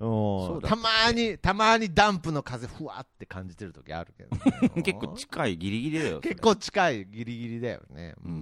[0.00, 6.20] うたまに、たまにダンプの風ふわって感じてる時あるけどね、 結構近い、ギリギリだよ。
[6.20, 8.14] 結構近い、ギリギリだよね。
[8.24, 8.34] ううん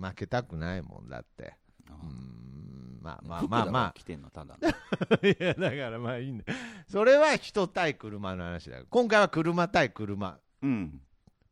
[0.00, 1.54] ん、負けたくないもんだって。
[1.90, 4.68] あうん、まあまあまあま着てんの、ただの。
[4.68, 4.68] あ。
[5.26, 6.58] いや、だからまあいいんだよ。
[6.88, 8.86] それは人対車の話だよ。
[8.90, 10.38] 今回は車対車。
[10.62, 11.00] うん。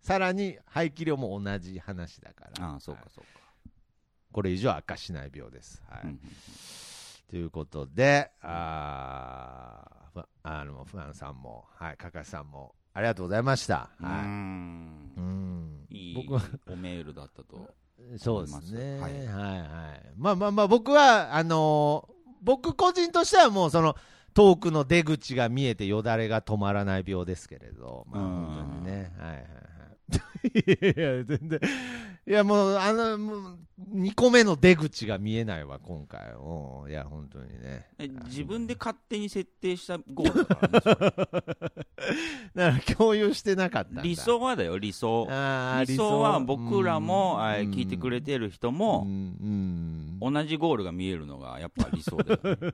[0.00, 2.66] さらに排気量も同じ話だから。
[2.66, 3.40] ああ、そうかはいそうか。
[4.32, 5.82] これ以上悪化しない病です。
[5.88, 6.02] はい。
[6.04, 6.20] うん
[7.28, 13.90] ということで、あーふあの、フランさんも、はい、カカシさんも、ありがとうございました。
[14.00, 14.22] うはい。
[14.22, 15.86] んうん。
[15.90, 17.74] いい僕は、おメールだったと。
[18.18, 18.98] そうですね。
[19.00, 19.14] ははい。
[19.24, 23.96] い、はい、まあまあまあ、僕は、あのー僕個人としてはもう、その、
[24.32, 28.28] トークの出口が見えてよだれが止まらない病ですけれど、まあ、うん。
[28.28, 29.38] 本当にね、はいはい。
[29.38, 29.44] は
[30.12, 30.58] い。
[30.58, 31.60] いやいや、全然、
[32.28, 33.58] いやもう、あの、もう、
[33.94, 36.32] 2個目の出口が見えないわ、今回。
[36.32, 37.86] うんいや、本当にね。
[37.98, 40.68] え自分で勝手に設定したゴールだか
[42.54, 44.00] らねから共有してなかった。
[44.02, 45.26] 理想はだよ、理想。
[45.86, 52.72] 理想は僕らも、うんあ聞いてくれてる人うも、んうん同じゴールが見えるのがやっぱ理想だよね、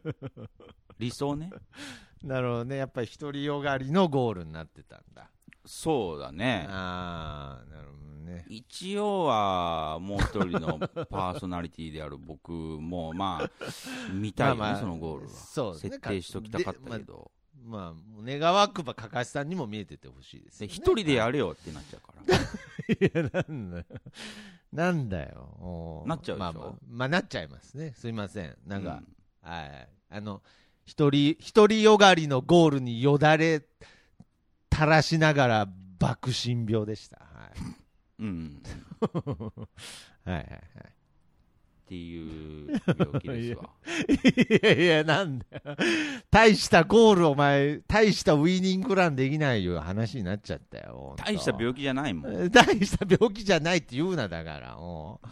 [0.99, 1.51] 理想ね。
[2.23, 2.77] なるほどね。
[2.77, 5.29] やっぱり独りよがりのゴールになってたんだ。
[5.65, 6.67] そうだね。
[6.69, 7.93] ああ、なるほ
[8.25, 8.45] どね。
[8.49, 13.51] 一応はもう一人のパーソナリティである僕もまあ
[14.13, 17.31] 見たいよね、まあまあそのゴールはそうですね設定しときたかったけど
[17.65, 20.69] まあ、まあ、願わくばかかしさんにも見えててほしいですよ、ね。
[20.69, 22.37] で一人でやれよってなっちゃうから
[22.95, 23.85] いや、なんだよ。
[24.73, 26.05] なんだよ。
[26.07, 26.45] なっちゃうでしょ？
[26.45, 27.93] まあまあ、まあ、なっちゃいますね。
[27.97, 28.57] すいません。
[28.67, 29.03] なんか、
[29.45, 29.89] うはい。
[30.11, 30.43] あの、
[30.85, 33.63] 一人、一人よがりのゴールによだれ
[34.83, 35.69] 垂らしながら
[36.01, 37.19] 爆心病でした。
[37.19, 38.23] はい。
[38.23, 38.63] うん、
[40.25, 40.43] はいはいはい。
[40.43, 43.71] っていう病気ですわ
[44.09, 45.77] いやいや、なんだよ。
[46.31, 51.15] 大したゴール、お前、大したウィニングランできないよ話になっちゃったよ。
[51.17, 52.51] 大した病気じゃないもん。
[52.51, 54.77] 大した病気じゃないって言うな、だから。
[54.77, 55.29] もう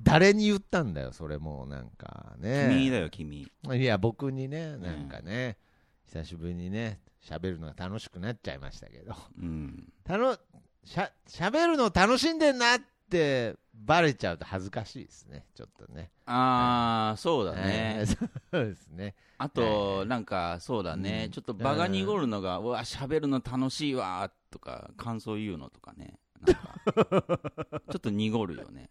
[0.00, 2.68] 誰に言ったんだよ、それもうなんかね。
[2.70, 5.56] 君だよ君いや、僕にね、なんかね、
[6.04, 9.14] 久しぶりにね、喋るのが楽しくなっちゃいましたけど。
[9.40, 9.92] うん。
[10.04, 10.38] たの、
[10.84, 16.10] しゃ、喋るの楽しんでんなって、バレちゃうと恥ずかしいですね、ちょっとね。
[16.24, 18.06] ああそうだね、えー
[18.50, 19.14] そうですね。
[19.38, 21.30] あとなんかそうだね、うん。
[21.30, 26.18] ちょっと場が濁るのが、うわ喋るの楽しいわとか感想言うのとかね。
[26.40, 26.80] なんか。
[27.90, 28.90] ちょっと濁るよね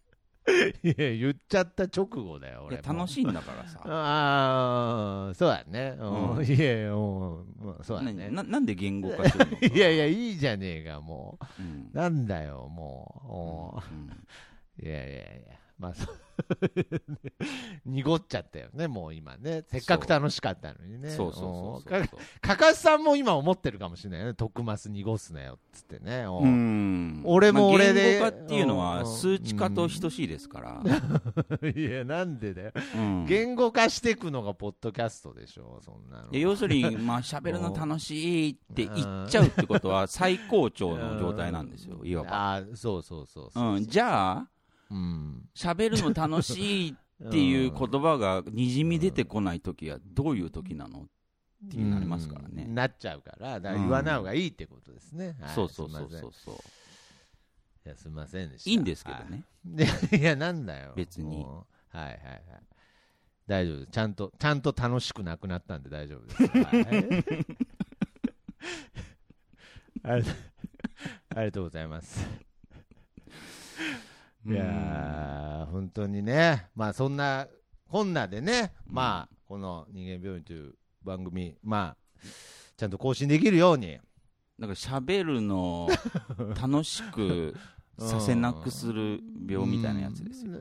[0.82, 2.76] いや、言っちゃった直後だよ、俺。
[2.78, 5.96] 楽しいんだからさ ああ、そうだね。
[5.98, 8.30] うんうんいやいや、もう、まあそうだね。
[8.30, 11.96] ななんで言語化するのか いやいや、いいじゃねえか、もうんう。
[11.96, 13.26] なんだよ、もう。
[13.26, 13.82] うんも
[14.80, 16.16] ういやいやいや、まあ、そう
[17.84, 19.62] 濁っちゃったよね、もう今ね。
[19.68, 21.10] せっかく楽しかったのにね。
[21.10, 22.08] そうそうそうか
[22.40, 24.34] かかしさんも今思ってるかもしれないよね。
[24.34, 26.26] 徳マス濁すなよ、っつってね。
[27.24, 30.82] 俺も俺でまあ言語化っていうのうんは数値化と等しいですから、
[31.68, 32.72] いや、なんでだよ。
[32.96, 36.28] うん言語化していくのがポッドキャストでしょ、そんなの。
[36.32, 42.30] 要するに、まあ喋るの楽しいって言っちゃうってことは最高潮の状態なんですよ、いわば。
[42.30, 43.74] ああ、そうそうそうそう。
[43.74, 44.48] うん、じゃあ、
[44.90, 45.48] うん。
[45.54, 51.06] 喋るの楽しいっていう言葉がにじみ出てこないときはどういうときなの？
[51.66, 52.74] ってなりますからねうん。
[52.74, 55.36] なっちゃうから、だから言わない方がいいってことですね。
[55.40, 56.54] はいそうそうそうすいませんそうそう。
[57.86, 58.70] いや、すみませんでした。
[58.70, 59.44] いいんですけどね。
[59.76, 60.20] はい。
[60.20, 60.92] いや、なんだよ。
[60.96, 61.52] 別には
[61.92, 62.42] いはいはい。
[63.46, 63.90] 大丈夫です。
[63.92, 66.42] ちゃんと、ちゃんと楽しくなくなったんで大丈夫です。
[66.42, 67.66] はい
[70.02, 70.24] あり
[71.34, 72.26] ありがとうございます。
[74.48, 77.48] いやー、本当にね、まあそんな、
[77.88, 82.26] こんなでね、まあ、この人間病院という番組、まあ、
[82.76, 83.98] ちゃんと更新できるように、
[84.58, 85.88] なんか喋るの
[86.60, 87.54] 楽しく
[87.98, 90.52] させなくする病みたいなやつですよ。
[90.52, 90.60] よ。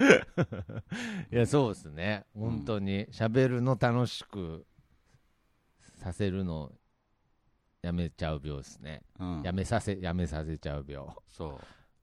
[1.30, 2.24] いや、そうですね。
[2.34, 3.06] 本当に。
[3.06, 4.66] 喋るの楽しく
[5.98, 6.72] させるの
[7.82, 9.02] やめちゃう病ですね。
[9.18, 11.06] うんやめさせ、やめさせちゃう病。
[11.28, 11.58] そ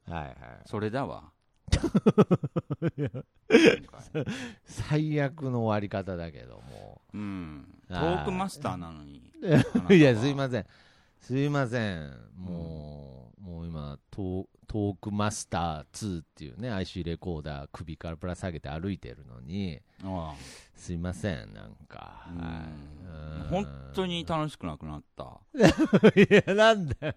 [0.07, 0.11] う。
[0.11, 0.35] はいはい。
[0.65, 1.31] それだわ。
[4.65, 7.01] 最悪の終わり方だけども。
[7.13, 7.67] うん。
[7.89, 9.31] トあーークマスターなのに。
[9.95, 10.33] いや、すい。
[10.33, 10.65] ません。
[11.27, 12.09] すいません。
[12.37, 20.33] もう、もう今、トートークマスター2っていうね IC レコーダー首からぶら下げて歩いてるのにあ
[20.73, 22.27] すいませんなんか、
[23.49, 25.41] 本当に楽しくなくなった。
[26.15, 27.15] いやなんだよ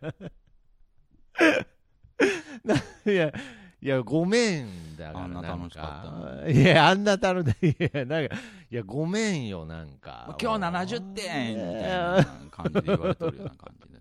[2.64, 2.74] な
[3.06, 3.32] いや
[3.80, 8.34] いやごめんだからあんな楽しかったいやあんな楽しいやなんか
[8.70, 10.36] いやごめんよなんか。
[10.40, 13.99] 今日70点みたいな感じで言われとるような感じで。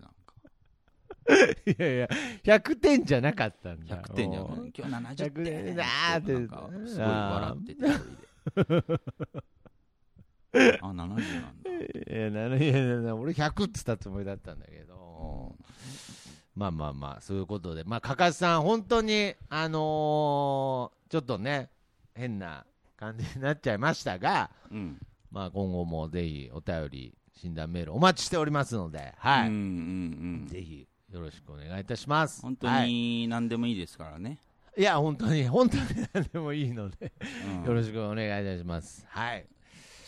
[1.66, 2.08] いやいや
[2.44, 4.02] 100点じゃなかったんだ。
[4.02, 5.44] 100点じゃなもうくて、今日70 100点。
[5.44, 5.76] 点。
[5.76, 9.00] だーってなんか、すごい笑ってて、一人で。
[10.82, 11.20] あ、70なんだ。
[11.70, 15.54] いやいやな俺100っつったつもりだったんだけど、
[16.56, 17.84] まあまあまあそういうことで。
[17.84, 21.70] まあかかしさん本当にあのーちょっとね
[22.14, 22.64] 変な
[22.96, 24.98] 感じになっちゃいましたがうん。
[25.30, 29.14] まあ今後もぜひお便り診断メールお待ちしておりますので。
[29.18, 29.64] はい、うんうんう
[30.44, 30.46] ん。
[30.48, 32.40] ぜひよろしくお願いいたします。
[32.42, 34.38] 本当はい、に何でもいいですからね。
[34.78, 35.82] いや本当に 本当に
[36.12, 37.12] 何でもいいので、
[37.46, 37.64] うん。
[37.64, 39.04] よろしくお願いいたします。
[39.08, 39.46] はい。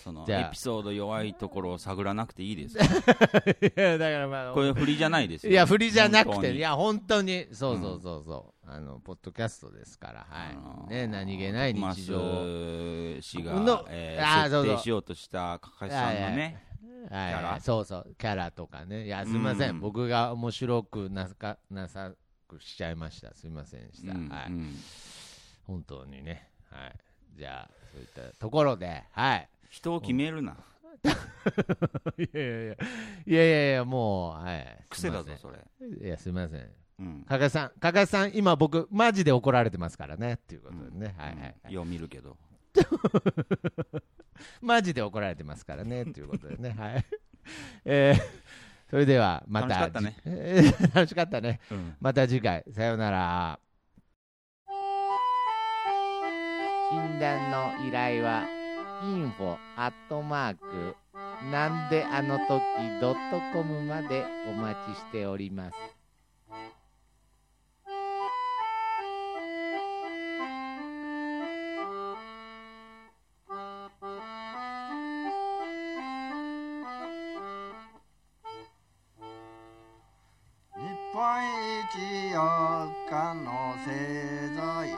[0.03, 2.77] そのエピソード弱いところを探らなくていいです。
[2.77, 2.83] よ。
[3.63, 5.53] いやだからまあ これ振りじゃないですよ。
[5.53, 10.93] いや、振りじゃなくて、いや、本当に、そうそうそうそう、あの、ポッドキャストですから、あはのい。
[10.93, 12.17] ね、何気ない日常
[13.21, 16.72] 氏がの、えー設定しようとしたかかしさんのね、
[17.11, 19.07] はいそうそう、キャラとかね。
[19.07, 22.13] いや、すみません、うん僕が面白くなかなさ
[22.49, 23.35] くしちゃいました。
[23.35, 24.13] すみませんでした。
[24.13, 24.47] うんはい。
[24.49, 24.77] うん
[25.67, 26.49] 本当にね。
[26.71, 26.93] はい。
[27.37, 29.49] じゃあ、そういったところで、はい。
[29.71, 30.57] 人を決めるな。
[32.19, 32.77] いやいやいや、い
[33.27, 34.85] やいやいや、もう、はい。
[34.91, 35.59] 癖だぞ、すそれ。
[36.07, 36.71] いや、すみません。
[36.99, 37.25] うん。
[37.25, 41.15] かかしさん、かかしさん、今僕、マジで怒られてますからね、っていうことでね。
[41.17, 41.73] はいはいはい。
[41.73, 42.37] よう見るけど。
[44.61, 46.75] マジで怒られてますからね、 ということでね。
[46.79, 47.05] はい。
[47.85, 48.23] えー
[48.93, 49.69] それでは、また。
[49.69, 51.61] 楽しかったねえー楽しかったね。
[51.71, 51.97] うん。
[51.99, 53.59] また次回、さようなら。
[56.91, 58.47] 診断の依頼は、
[59.03, 60.95] info アットマーク、
[61.51, 62.49] なんであの時
[63.01, 65.77] ドットコムまでお待ちしております。
[81.23, 84.91] 日本一四日の製材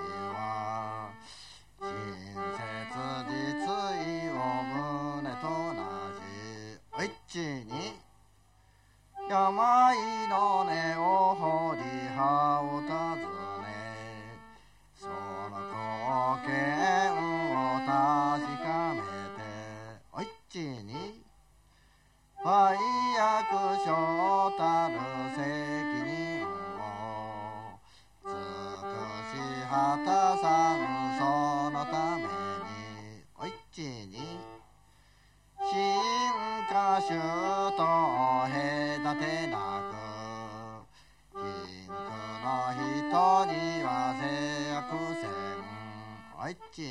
[46.75, 46.83] 제